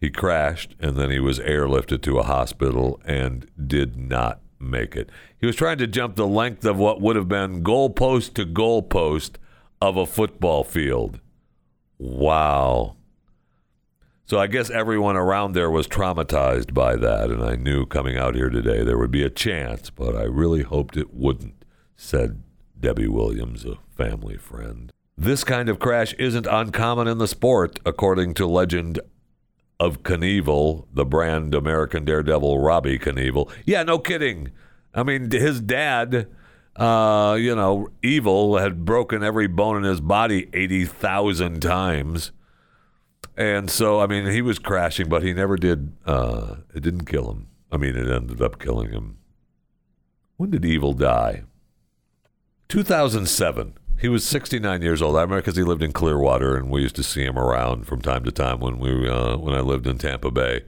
He 0.00 0.10
crashed 0.10 0.74
and 0.80 0.96
then 0.96 1.12
he 1.12 1.20
was 1.20 1.38
airlifted 1.38 2.02
to 2.02 2.18
a 2.18 2.24
hospital 2.24 3.00
and 3.04 3.48
did 3.68 3.96
not 3.96 4.40
make 4.58 4.96
it. 4.96 5.10
He 5.38 5.46
was 5.46 5.56
trying 5.56 5.78
to 5.78 5.86
jump 5.86 6.16
the 6.16 6.26
length 6.26 6.64
of 6.64 6.76
what 6.76 7.00
would 7.00 7.16
have 7.16 7.28
been 7.28 7.62
goalpost 7.62 8.34
to 8.34 8.46
goalpost 8.46 9.36
of 9.80 9.96
a 9.96 10.06
football 10.06 10.64
field. 10.64 11.20
Wow. 11.98 12.96
So 14.24 14.38
I 14.38 14.48
guess 14.48 14.70
everyone 14.70 15.16
around 15.16 15.52
there 15.52 15.70
was 15.70 15.86
traumatized 15.86 16.74
by 16.74 16.96
that, 16.96 17.30
and 17.30 17.44
I 17.44 17.54
knew 17.54 17.86
coming 17.86 18.16
out 18.16 18.34
here 18.34 18.50
today 18.50 18.82
there 18.82 18.98
would 18.98 19.12
be 19.12 19.22
a 19.22 19.30
chance, 19.30 19.88
but 19.88 20.16
I 20.16 20.24
really 20.24 20.62
hoped 20.62 20.96
it 20.96 21.14
wouldn't, 21.14 21.64
said 21.94 22.42
Debbie 22.78 23.06
Williams, 23.06 23.64
a 23.64 23.78
family 23.96 24.36
friend. 24.36 24.92
This 25.16 25.44
kind 25.44 25.68
of 25.68 25.78
crash 25.78 26.12
isn't 26.14 26.46
uncommon 26.46 27.06
in 27.06 27.18
the 27.18 27.28
sport, 27.28 27.78
according 27.86 28.34
to 28.34 28.46
legend 28.46 28.98
of 29.78 30.02
Knievel, 30.02 30.86
the 30.92 31.04
brand 31.04 31.54
American 31.54 32.04
Daredevil 32.04 32.58
Robbie 32.58 32.98
Knievel. 32.98 33.50
Yeah, 33.64 33.82
no 33.82 33.98
kidding. 33.98 34.50
I 34.94 35.02
mean, 35.02 35.30
his 35.30 35.60
dad, 35.60 36.28
uh, 36.76 37.36
you 37.38 37.54
know, 37.54 37.88
Evel 38.02 38.60
had 38.60 38.84
broken 38.84 39.22
every 39.22 39.46
bone 39.46 39.76
in 39.76 39.82
his 39.84 40.00
body 40.00 40.48
80,000 40.52 41.60
times. 41.60 42.32
And 43.36 43.70
so, 43.70 44.00
I 44.00 44.06
mean, 44.06 44.26
he 44.26 44.40
was 44.40 44.58
crashing, 44.58 45.10
but 45.10 45.22
he 45.22 45.34
never 45.34 45.56
did, 45.56 45.92
uh, 46.06 46.56
it 46.74 46.82
didn't 46.82 47.04
kill 47.04 47.30
him. 47.30 47.48
I 47.70 47.76
mean, 47.76 47.96
it 47.96 48.08
ended 48.08 48.40
up 48.40 48.58
killing 48.58 48.90
him. 48.90 49.18
When 50.38 50.50
did 50.50 50.62
Evel 50.62 50.96
die? 50.96 51.42
2007. 52.68 53.74
He 53.98 54.08
was 54.08 54.26
69 54.26 54.82
years 54.82 55.00
old. 55.00 55.16
I 55.16 55.22
remember 55.22 55.40
because 55.40 55.56
he 55.56 55.62
lived 55.62 55.82
in 55.82 55.92
Clearwater, 55.92 56.56
and 56.56 56.70
we 56.70 56.82
used 56.82 56.96
to 56.96 57.02
see 57.02 57.24
him 57.24 57.38
around 57.38 57.86
from 57.86 58.02
time 58.02 58.24
to 58.24 58.32
time 58.32 58.60
when 58.60 58.78
we 58.78 59.08
uh, 59.08 59.36
when 59.36 59.54
I 59.54 59.60
lived 59.60 59.86
in 59.86 59.98
Tampa 59.98 60.30
Bay. 60.30 60.64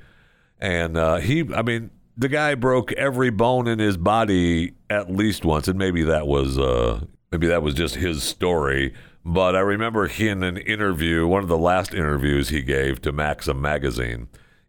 And 0.60 0.96
uh, 0.96 1.16
he, 1.16 1.44
I 1.54 1.62
mean, 1.62 1.90
the 2.16 2.28
guy 2.28 2.54
broke 2.54 2.92
every 2.92 3.30
bone 3.30 3.68
in 3.68 3.78
his 3.78 3.96
body 3.96 4.72
at 4.88 5.10
least 5.10 5.44
once, 5.44 5.68
and 5.68 5.78
maybe 5.78 6.02
that 6.02 6.26
was 6.26 6.58
uh, 6.58 7.04
maybe 7.30 7.46
that 7.46 7.62
was 7.62 7.74
just 7.74 7.96
his 7.96 8.22
story. 8.22 8.94
But 9.24 9.54
I 9.54 9.60
remember 9.60 10.08
he 10.08 10.28
in 10.28 10.42
an 10.42 10.56
interview, 10.56 11.26
one 11.26 11.42
of 11.42 11.48
the 11.48 11.58
last 11.58 11.92
interviews 11.92 12.48
he 12.48 12.62
gave 12.62 13.02
to 13.02 13.12
Maxim 13.12 13.60
magazine, 13.60 14.28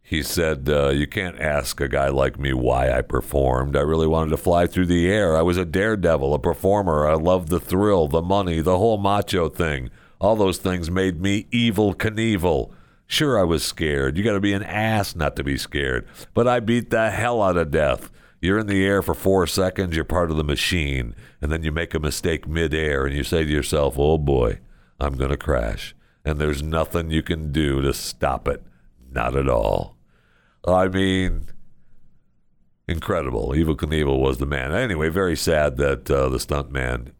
he 0.10 0.24
said, 0.24 0.68
uh, 0.68 0.90
You 0.90 1.06
can't 1.06 1.40
ask 1.40 1.80
a 1.80 1.88
guy 1.88 2.08
like 2.08 2.40
me 2.40 2.52
why 2.52 2.92
I 2.92 3.04
performed. 3.04 3.78
I 3.78 3.82
really 3.82 4.08
wanted 4.08 4.32
to 4.32 4.38
fly 4.38 4.66
through 4.66 4.88
the 4.88 5.08
air. 5.08 5.38
I 5.38 5.44
was 5.44 5.56
a 5.56 5.66
daredevil, 5.66 6.34
a 6.34 6.40
performer. 6.40 7.08
I 7.08 7.14
loved 7.14 7.50
the 7.50 7.60
thrill, 7.60 8.08
the 8.08 8.24
money, 8.24 8.60
the 8.60 8.80
whole 8.80 8.98
macho 8.98 9.50
thing. 9.50 9.92
All 10.20 10.36
those 10.36 10.58
things 10.58 10.90
made 10.90 11.22
me 11.22 11.44
Evel 11.54 11.94
Knievel. 11.94 12.72
Sure, 13.06 13.40
I 13.40 13.44
was 13.44 13.64
scared. 13.64 14.18
You 14.18 14.24
got 14.24 14.34
to 14.34 14.40
be 14.40 14.54
an 14.54 14.64
ass 14.64 15.16
not 15.16 15.36
to 15.36 15.44
be 15.44 15.60
scared. 15.60 16.08
But 16.34 16.48
I 16.48 16.60
beat 16.60 16.90
the 16.90 17.12
hell 17.12 17.44
out 17.44 17.56
of 17.56 17.70
death. 17.70 18.10
You're 18.42 18.58
in 18.58 18.66
the 18.66 18.84
air 18.84 19.04
for 19.04 19.14
four 19.14 19.46
seconds, 19.46 19.96
you're 19.96 20.06
part 20.06 20.32
of 20.32 20.38
the 20.38 20.44
machine, 20.44 21.14
and 21.40 21.52
then 21.52 21.62
you 21.62 21.72
make 21.72 21.94
a 21.94 22.00
mistake 22.00 22.48
midair 22.48 23.06
and 23.06 23.16
you 23.16 23.24
say 23.24 23.44
to 23.44 23.52
yourself, 23.52 23.94
oh 24.00 24.18
boy, 24.18 24.58
I'm 25.00 25.18
going 25.18 25.30
to 25.30 25.38
crash. 25.38 25.94
And 26.26 26.40
there's 26.40 26.64
nothing 26.64 27.12
you 27.12 27.22
can 27.22 27.52
do 27.52 27.82
to 27.84 27.94
stop 27.94 28.48
it. 28.48 28.64
Not 29.12 29.36
at 29.36 29.48
all. 29.48 29.99
I 30.66 30.88
mean, 30.88 31.48
incredible. 32.88 33.50
Evel 33.50 33.76
Knievel 33.76 34.20
was 34.20 34.38
the 34.38 34.46
man. 34.46 34.74
Anyway, 34.74 35.10
very 35.10 35.36
sad 35.36 35.78
that 35.78 36.10
uh, 36.10 36.30
the 36.30 36.40
stunt 36.40 36.72
man 36.72 37.14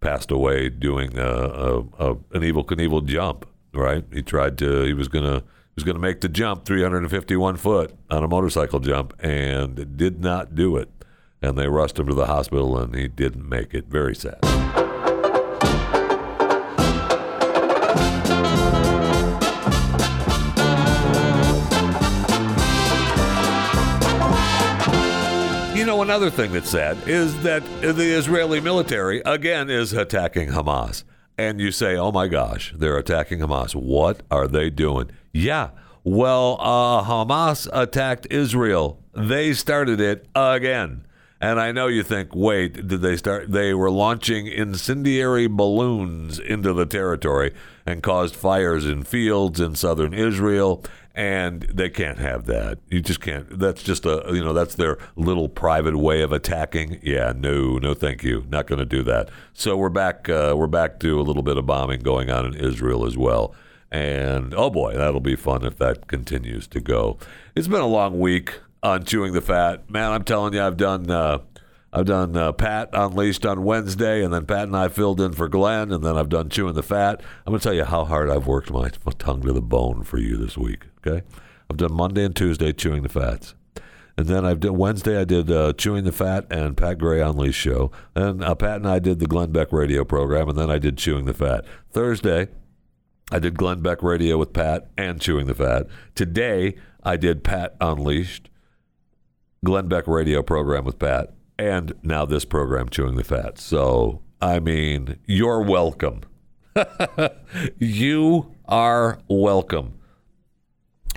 passed 0.00 0.30
away 0.30 0.68
doing 0.68 1.18
a, 1.18 1.22
a, 1.22 1.78
a, 1.78 2.10
an 2.10 2.42
Evel 2.42 2.64
Knievel 2.64 3.04
jump. 3.04 3.46
Right? 3.74 4.04
He 4.12 4.22
tried 4.22 4.58
to. 4.58 4.82
He 4.82 4.94
was 4.94 5.08
gonna. 5.08 5.40
He 5.40 5.80
was 5.80 5.84
gonna 5.84 6.00
make 6.00 6.22
the 6.22 6.28
jump, 6.28 6.64
351 6.64 7.56
foot 7.56 7.94
on 8.10 8.24
a 8.24 8.28
motorcycle 8.28 8.80
jump, 8.80 9.14
and 9.20 9.96
did 9.96 10.20
not 10.20 10.56
do 10.56 10.76
it. 10.76 10.90
And 11.40 11.56
they 11.56 11.68
rushed 11.68 11.98
him 12.00 12.08
to 12.08 12.14
the 12.14 12.26
hospital, 12.26 12.76
and 12.76 12.96
he 12.96 13.06
didn't 13.06 13.48
make 13.48 13.74
it. 13.74 13.86
Very 13.86 14.16
sad. 14.16 14.40
You 26.08 26.12
know, 26.12 26.20
another 26.20 26.34
thing 26.34 26.52
that's 26.52 26.70
sad 26.70 26.96
is 27.06 27.38
that 27.42 27.62
the 27.82 28.16
Israeli 28.16 28.60
military, 28.60 29.20
again, 29.26 29.68
is 29.68 29.92
attacking 29.92 30.48
Hamas. 30.48 31.04
and 31.36 31.60
you 31.60 31.70
say, 31.70 31.98
"Oh 31.98 32.10
my 32.10 32.28
gosh, 32.28 32.72
they're 32.74 32.96
attacking 32.96 33.40
Hamas. 33.40 33.74
What 33.74 34.22
are 34.30 34.48
they 34.48 34.70
doing?" 34.70 35.10
Yeah. 35.34 35.68
Well, 36.04 36.56
uh, 36.60 37.04
Hamas 37.04 37.68
attacked 37.74 38.26
Israel. 38.30 39.02
They 39.12 39.52
started 39.52 40.00
it 40.00 40.26
again. 40.34 41.04
And 41.40 41.60
I 41.60 41.70
know 41.70 41.86
you 41.86 42.02
think, 42.02 42.34
wait, 42.34 42.88
did 42.88 43.00
they 43.00 43.16
start? 43.16 43.52
They 43.52 43.72
were 43.72 43.90
launching 43.90 44.48
incendiary 44.48 45.46
balloons 45.46 46.40
into 46.40 46.72
the 46.72 46.86
territory 46.86 47.54
and 47.86 48.02
caused 48.02 48.34
fires 48.34 48.84
in 48.84 49.04
fields 49.04 49.60
in 49.60 49.76
southern 49.76 50.12
Israel. 50.12 50.84
And 51.14 51.62
they 51.62 51.90
can't 51.90 52.18
have 52.18 52.46
that. 52.46 52.78
You 52.90 53.00
just 53.00 53.20
can't. 53.20 53.58
That's 53.58 53.82
just 53.82 54.04
a, 54.04 54.24
you 54.28 54.42
know, 54.42 54.52
that's 54.52 54.76
their 54.76 54.98
little 55.16 55.48
private 55.48 55.96
way 55.96 56.22
of 56.22 56.32
attacking. 56.32 57.00
Yeah, 57.02 57.32
no, 57.36 57.78
no, 57.78 57.94
thank 57.94 58.22
you. 58.22 58.44
Not 58.48 58.66
going 58.66 58.78
to 58.78 58.84
do 58.84 59.02
that. 59.04 59.28
So 59.52 59.76
we're 59.76 59.88
back. 59.88 60.28
Uh, 60.28 60.54
we're 60.56 60.68
back 60.68 61.00
to 61.00 61.20
a 61.20 61.22
little 61.22 61.42
bit 61.42 61.56
of 61.56 61.66
bombing 61.66 62.00
going 62.00 62.30
on 62.30 62.46
in 62.46 62.54
Israel 62.54 63.04
as 63.04 63.16
well. 63.16 63.54
And 63.90 64.54
oh 64.54 64.70
boy, 64.70 64.96
that'll 64.96 65.20
be 65.20 65.36
fun 65.36 65.64
if 65.64 65.78
that 65.78 66.08
continues 66.08 66.66
to 66.68 66.80
go. 66.80 67.18
It's 67.54 67.68
been 67.68 67.80
a 67.80 67.86
long 67.86 68.20
week 68.20 68.60
on 68.82 69.04
chewing 69.04 69.32
the 69.32 69.40
fat. 69.40 69.90
Man, 69.90 70.12
I'm 70.12 70.24
telling 70.24 70.54
you, 70.54 70.62
I've 70.62 70.76
done 70.76 71.10
uh, 71.10 71.38
I've 71.92 72.06
done 72.06 72.36
uh, 72.36 72.52
Pat 72.52 72.90
Unleashed 72.92 73.46
on 73.46 73.64
Wednesday, 73.64 74.22
and 74.22 74.32
then 74.32 74.44
Pat 74.46 74.64
and 74.64 74.76
I 74.76 74.88
filled 74.88 75.20
in 75.20 75.32
for 75.32 75.48
Glenn, 75.48 75.90
and 75.90 76.04
then 76.04 76.16
I've 76.16 76.28
done 76.28 76.50
chewing 76.50 76.74
the 76.74 76.82
fat. 76.82 77.22
I'm 77.46 77.52
gonna 77.52 77.60
tell 77.60 77.74
you 77.74 77.84
how 77.84 78.04
hard 78.04 78.30
I've 78.30 78.46
worked 78.46 78.70
my, 78.70 78.90
my 79.04 79.12
tongue 79.18 79.42
to 79.42 79.52
the 79.52 79.62
bone 79.62 80.02
for 80.04 80.18
you 80.18 80.36
this 80.36 80.58
week. 80.58 80.84
Okay, 80.98 81.24
I've 81.70 81.78
done 81.78 81.94
Monday 81.94 82.24
and 82.24 82.36
Tuesday 82.36 82.72
chewing 82.72 83.02
the 83.02 83.08
fats. 83.08 83.54
And 84.16 84.26
then 84.26 84.44
I've 84.44 84.58
done 84.58 84.76
Wednesday. 84.76 85.20
I 85.20 85.22
did 85.22 85.48
uh, 85.48 85.74
chewing 85.74 86.02
the 86.02 86.10
fat 86.10 86.44
and 86.50 86.76
Pat 86.76 86.98
Gray 86.98 87.20
Unleashed 87.20 87.60
show, 87.60 87.92
and 88.14 88.42
uh, 88.42 88.54
Pat 88.54 88.76
and 88.76 88.88
I 88.88 88.98
did 88.98 89.20
the 89.20 89.26
Glenn 89.26 89.52
Beck 89.52 89.72
radio 89.72 90.04
program, 90.04 90.48
and 90.48 90.58
then 90.58 90.70
I 90.70 90.78
did 90.78 90.98
chewing 90.98 91.24
the 91.24 91.34
fat. 91.34 91.64
Thursday, 91.90 92.48
I 93.30 93.38
did 93.38 93.56
Glenn 93.56 93.80
Beck 93.80 94.02
radio 94.02 94.36
with 94.36 94.52
Pat 94.52 94.90
and 94.98 95.20
chewing 95.20 95.46
the 95.46 95.54
fat. 95.54 95.86
Today, 96.14 96.74
I 97.04 97.16
did 97.16 97.44
Pat 97.44 97.76
Unleashed 97.80 98.50
Glenn 99.64 99.88
Beck 99.88 100.06
radio 100.06 100.42
program 100.42 100.84
with 100.84 100.98
Pat, 100.98 101.34
and 101.58 101.92
now 102.02 102.24
this 102.24 102.44
program, 102.44 102.88
Chewing 102.88 103.16
the 103.16 103.24
Fat. 103.24 103.58
So, 103.58 104.22
I 104.40 104.60
mean, 104.60 105.18
you're 105.26 105.62
welcome. 105.62 106.20
you 107.78 108.54
are 108.66 109.18
welcome. 109.28 109.98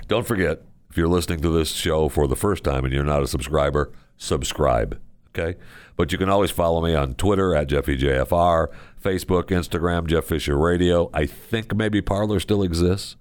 Don't 0.08 0.26
forget, 0.26 0.62
if 0.90 0.96
you're 0.96 1.08
listening 1.08 1.40
to 1.42 1.50
this 1.50 1.70
show 1.70 2.08
for 2.08 2.26
the 2.26 2.36
first 2.36 2.64
time 2.64 2.84
and 2.84 2.92
you're 2.92 3.04
not 3.04 3.22
a 3.22 3.26
subscriber, 3.28 3.92
subscribe. 4.16 5.00
Okay? 5.28 5.58
But 5.96 6.12
you 6.12 6.18
can 6.18 6.28
always 6.28 6.50
follow 6.50 6.82
me 6.82 6.94
on 6.94 7.14
Twitter 7.14 7.54
at 7.54 7.68
JeffyJFR, 7.68 8.68
Facebook, 9.02 9.44
Instagram, 9.44 10.06
Jeff 10.06 10.24
Fisher 10.24 10.58
Radio. 10.58 11.10
I 11.14 11.26
think 11.26 11.74
maybe 11.74 12.02
Parler 12.02 12.40
still 12.40 12.62
exists. 12.62 13.16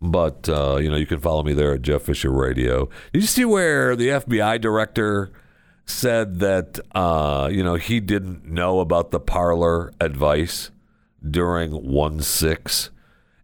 But 0.00 0.48
uh, 0.48 0.76
you 0.76 0.90
know, 0.90 0.96
you 0.96 1.06
can 1.06 1.20
follow 1.20 1.42
me 1.42 1.54
there 1.54 1.74
at 1.74 1.82
Jeff 1.82 2.02
Fisher 2.02 2.30
Radio. 2.30 2.88
Did 3.12 3.22
you 3.22 3.28
see 3.28 3.44
where 3.44 3.96
the 3.96 4.08
FBI 4.08 4.60
director 4.60 5.32
said 5.86 6.40
that 6.40 6.78
uh, 6.94 7.48
you 7.50 7.62
know 7.62 7.76
he 7.76 8.00
didn't 8.00 8.44
know 8.44 8.80
about 8.80 9.10
the 9.10 9.20
Parler 9.20 9.92
advice 10.00 10.70
during 11.28 11.72
one 11.72 12.20
six? 12.20 12.90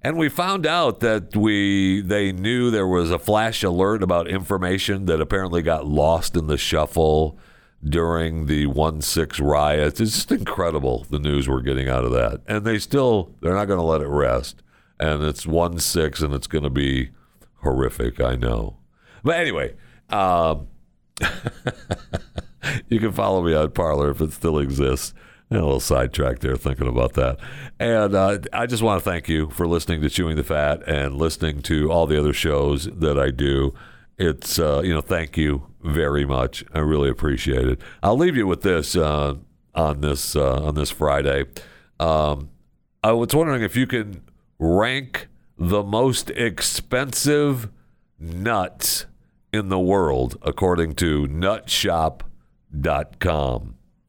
And 0.03 0.17
we 0.17 0.31
found 0.31 0.67
out 0.67 1.01
that 1.01 1.37
we 1.37 2.01
they 2.01 2.33
knew 2.33 2.71
there 2.71 2.87
was 2.87 3.11
a 3.11 3.19
flash 3.19 3.63
alert 3.63 4.03
about 4.03 4.29
information 4.29 5.07
that 5.07 5.21
apparently 5.21 5.63
got 5.63 5.87
lost 5.87 6.37
in 6.37 6.47
the 6.47 6.57
shuffle 6.57 7.39
during 7.85 8.47
the 8.47 8.67
one 8.67 9.01
six 9.03 9.41
riots. 9.41 10.01
It's 10.01 10.15
just 10.15 10.33
incredible 10.33 11.07
the 11.11 11.19
news 11.19 11.49
we're 11.49 11.63
getting 11.63 11.89
out 11.89 12.05
of 12.05 12.13
that. 12.13 12.41
And 12.47 12.65
they 12.65 12.79
still 12.79 13.35
they're 13.41 13.55
not 13.55 13.67
going 13.67 13.79
to 13.79 13.85
let 13.85 14.01
it 14.01 14.09
rest 14.09 14.63
and 15.01 15.23
it's 15.23 15.47
one 15.47 15.79
six, 15.79 16.21
and 16.21 16.33
it's 16.35 16.47
going 16.47 16.65
to 16.65 16.71
be 16.71 17.11
horrific. 17.63 18.21
I 18.21 18.37
know, 18.37 18.77
but 19.25 19.37
anyway, 19.37 19.75
um, 20.11 20.69
you 22.89 23.01
can 23.01 23.13
follow 23.13 23.43
me 23.43 23.55
on 23.55 23.71
Parler 23.73 24.11
if 24.11 24.21
it 24.21 24.33
still 24.33 24.59
exists. 24.59 25.15
a 25.51 25.55
little 25.55 25.81
sidetrack 25.81 26.41
there 26.41 26.57
thinking 26.57 26.87
about 26.89 27.15
that. 27.15 27.39
And 27.79 28.15
uh, 28.15 28.39
I 28.53 28.67
just 28.67 28.83
want 28.83 29.03
to 29.03 29.11
thank 29.11 29.29
you 29.29 29.51
for 29.51 29.67
listening 29.67 30.01
to 30.03 30.11
Chewing 30.11 30.37
the 30.37 30.45
Fat 30.45 30.87
and 30.89 31.17
listening 31.17 31.63
to 31.63 31.91
all 31.91 32.07
the 32.07 32.19
other 32.19 32.33
shows 32.33 32.85
that 32.85 33.19
I 33.19 33.31
do. 33.31 33.75
It's, 34.19 34.59
uh, 34.59 34.83
you 34.85 34.93
know, 34.93 35.01
thank 35.01 35.37
you 35.37 35.67
very 35.83 36.27
much. 36.27 36.65
I 36.75 36.81
really 36.81 37.09
appreciate 37.09 37.67
it. 37.67 37.81
I'll 38.03 38.19
leave 38.19 38.37
you 38.37 38.47
with 38.47 38.63
this 38.63 38.95
uh, 38.95 39.37
on 39.75 40.01
this 40.03 40.37
uh, 40.37 40.63
on 40.63 40.75
this 40.75 40.91
Friday. 40.91 41.45
Um, 41.99 42.51
I 43.03 43.13
was 43.13 43.35
wondering 43.35 43.63
if 43.63 43.77
you 43.77 43.87
can 43.87 44.23
rank 44.61 45.27
the 45.59 45.83
most 45.83 46.31
expensive 46.31 47.71
nuts 48.19 49.07
in 49.53 49.69
the 49.71 49.81
world 49.81 50.37
according 50.43 50.95
to 50.95 51.27
nutshop.com. 51.27 52.25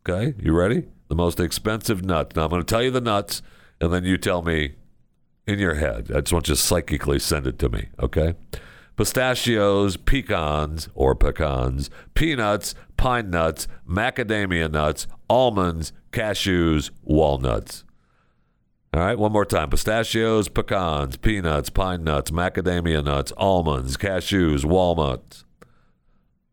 Okay, 0.07 0.33
you 0.39 0.53
ready? 0.53 0.83
The 1.07 1.15
most 1.15 1.39
expensive 1.39 2.03
nuts. 2.03 2.35
Now 2.35 2.43
I'm 2.43 2.49
going 2.49 2.61
to 2.61 2.65
tell 2.65 2.83
you 2.83 2.91
the 2.91 3.01
nuts, 3.01 3.41
and 3.79 3.93
then 3.93 4.03
you 4.03 4.17
tell 4.17 4.41
me 4.41 4.75
in 5.47 5.57
your 5.57 5.75
head. 5.75 6.11
I 6.13 6.19
just 6.21 6.33
want 6.33 6.47
you 6.47 6.55
to 6.55 6.61
psychically 6.61 7.19
send 7.19 7.47
it 7.47 7.57
to 7.59 7.69
me, 7.69 7.87
okay? 7.99 8.35
Pistachios, 8.97 9.95
pecans 9.97 10.89
or 10.93 11.15
pecans, 11.15 11.89
peanuts, 12.13 12.75
pine 12.97 13.29
nuts, 13.29 13.67
macadamia 13.87 14.69
nuts, 14.69 15.07
almonds, 15.29 15.93
cashews, 16.11 16.91
walnuts. 17.03 17.83
All 18.93 18.99
right, 18.99 19.17
one 19.17 19.31
more 19.31 19.45
time. 19.45 19.69
Pistachios, 19.69 20.49
pecans, 20.49 21.15
peanuts, 21.15 21.69
pine 21.69 22.03
nuts, 22.03 22.29
macadamia 22.29 23.01
nuts, 23.01 23.31
almonds, 23.37 23.95
cashews, 23.95 24.65
walnuts. 24.65 25.45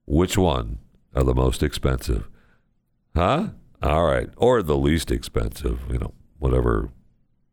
Which 0.07 0.39
one 0.39 0.79
are 1.17 1.25
the 1.25 1.35
most 1.35 1.65
expensive? 1.65 2.29
Huh? 3.17 3.49
All 3.83 4.05
right. 4.05 4.31
Or 4.37 4.63
the 4.63 4.77
least 4.77 5.11
expensive, 5.11 5.81
you 5.91 5.99
know, 5.99 6.15
whatever 6.39 6.91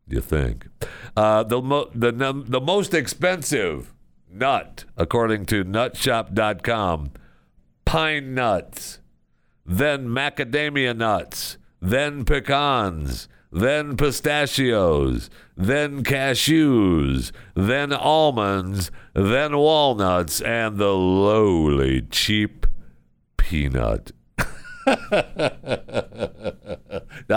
you 0.06 0.20
think. 0.20 0.68
Uh, 1.16 1.42
the, 1.42 1.60
mo- 1.60 1.90
the, 1.92 2.12
the 2.46 2.60
most 2.60 2.94
expensive 2.94 3.92
nut, 4.30 4.84
according 4.96 5.46
to 5.46 5.64
nutshop.com, 5.64 7.10
pine 7.84 8.34
nuts, 8.34 9.00
then 9.64 10.06
macadamia 10.06 10.96
nuts, 10.96 11.58
then 11.82 12.24
pecans 12.24 13.26
then 13.56 13.96
pistachios, 13.96 15.30
then 15.56 16.04
cashews, 16.04 17.32
then 17.54 17.90
almonds, 17.90 18.90
then 19.14 19.56
walnuts, 19.56 20.42
and 20.42 20.76
the 20.76 20.92
lowly 20.92 22.02
cheap 22.02 22.66
peanut. 23.38 24.12
I 24.86 25.54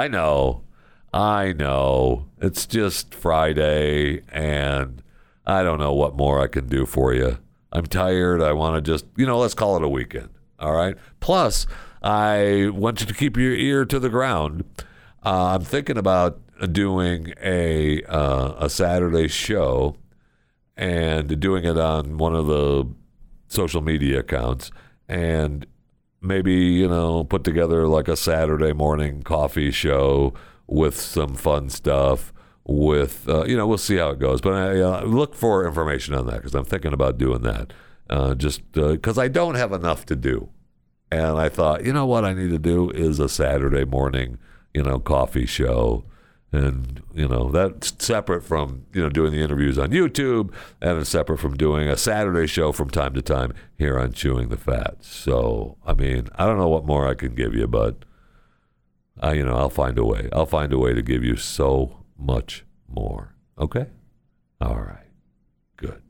know. 0.09 0.63
I 1.13 1.53
know. 1.53 2.25
It's 2.41 2.65
just 2.65 3.15
Friday, 3.15 4.21
and 4.29 5.01
I 5.47 5.63
don't 5.63 5.79
know 5.79 5.93
what 5.93 6.17
more 6.17 6.41
I 6.41 6.47
can 6.47 6.67
do 6.67 6.85
for 6.85 7.13
you. 7.13 7.37
I'm 7.71 7.85
tired. 7.85 8.41
I 8.41 8.51
want 8.51 8.75
to 8.75 8.81
just, 8.81 9.05
you 9.15 9.25
know, 9.25 9.39
let's 9.39 9.53
call 9.53 9.77
it 9.77 9.83
a 9.83 9.89
weekend. 9.89 10.27
All 10.59 10.73
right. 10.73 10.97
Plus, 11.21 11.65
I 12.03 12.71
want 12.73 12.99
you 12.99 13.05
to 13.05 13.13
keep 13.13 13.37
your 13.37 13.53
ear 13.53 13.85
to 13.85 13.99
the 13.99 14.09
ground 14.09 14.65
uh, 15.25 15.55
I'm 15.55 15.61
thinking 15.61 15.97
about 15.97 16.39
doing 16.71 17.33
a 17.41 18.03
uh, 18.03 18.55
a 18.65 18.69
Saturday 18.69 19.27
show 19.27 19.95
and 20.75 21.39
doing 21.39 21.65
it 21.65 21.77
on 21.77 22.17
one 22.17 22.35
of 22.35 22.47
the 22.47 22.87
social 23.47 23.81
media 23.81 24.19
accounts 24.19 24.71
and 25.07 25.65
maybe 26.21 26.53
you 26.53 26.87
know 26.87 27.23
put 27.23 27.43
together 27.43 27.87
like 27.87 28.07
a 28.07 28.15
Saturday 28.15 28.73
morning 28.73 29.23
coffee 29.23 29.71
show 29.71 30.33
with 30.67 30.99
some 30.99 31.35
fun 31.35 31.69
stuff 31.69 32.31
with 32.65 33.27
uh, 33.27 33.43
you 33.45 33.57
know 33.57 33.67
we'll 33.67 33.77
see 33.77 33.97
how 33.97 34.09
it 34.09 34.19
goes. 34.19 34.41
But 34.41 34.53
I 34.53 34.79
uh, 34.79 35.01
look 35.03 35.35
for 35.35 35.65
information 35.65 36.13
on 36.13 36.27
that 36.27 36.37
because 36.37 36.55
I'm 36.55 36.65
thinking 36.65 36.93
about 36.93 37.17
doing 37.17 37.41
that 37.41 37.73
uh, 38.09 38.35
just 38.35 38.71
because 38.71 39.17
uh, 39.17 39.21
I 39.21 39.27
don't 39.27 39.55
have 39.55 39.71
enough 39.71 40.05
to 40.07 40.15
do. 40.15 40.49
And 41.11 41.39
I 41.39 41.49
thought 41.49 41.85
you 41.85 41.93
know 41.93 42.05
what 42.05 42.23
I 42.23 42.33
need 42.33 42.51
to 42.51 42.59
do 42.59 42.91
is 42.91 43.19
a 43.19 43.27
Saturday 43.29 43.85
morning 43.85 44.37
you 44.73 44.83
know, 44.83 44.99
coffee 44.99 45.45
show. 45.45 46.03
And, 46.51 47.03
you 47.13 47.27
know, 47.27 47.51
that's 47.51 47.93
separate 48.03 48.43
from, 48.43 48.87
you 48.91 49.03
know, 49.03 49.09
doing 49.09 49.31
the 49.31 49.41
interviews 49.41 49.77
on 49.77 49.91
YouTube 49.91 50.51
and 50.81 50.97
it's 50.97 51.09
separate 51.09 51.37
from 51.37 51.55
doing 51.55 51.87
a 51.87 51.95
Saturday 51.95 52.47
show 52.47 52.71
from 52.71 52.89
time 52.89 53.13
to 53.13 53.21
time 53.21 53.53
here 53.77 53.99
on 53.99 54.13
Chewing 54.13 54.49
the 54.49 54.57
Fat. 54.57 54.95
So, 55.01 55.77
I 55.85 55.93
mean, 55.93 56.27
I 56.35 56.47
don't 56.47 56.57
know 56.57 56.67
what 56.67 56.85
more 56.85 57.07
I 57.07 57.13
can 57.13 57.35
give 57.35 57.53
you, 57.53 57.67
but, 57.67 58.03
I, 59.19 59.33
you 59.33 59.45
know, 59.45 59.57
I'll 59.57 59.69
find 59.69 59.99
a 59.99 60.03
way. 60.05 60.27
I'll 60.33 60.47
find 60.47 60.73
a 60.73 60.79
way 60.79 60.95
to 60.95 61.03
give 61.03 61.23
you 61.23 61.35
so 61.35 62.03
much 62.17 62.65
more. 62.87 63.35
Okay? 63.59 63.85
All 64.59 64.79
right. 64.79 65.05
Good. 65.77 66.01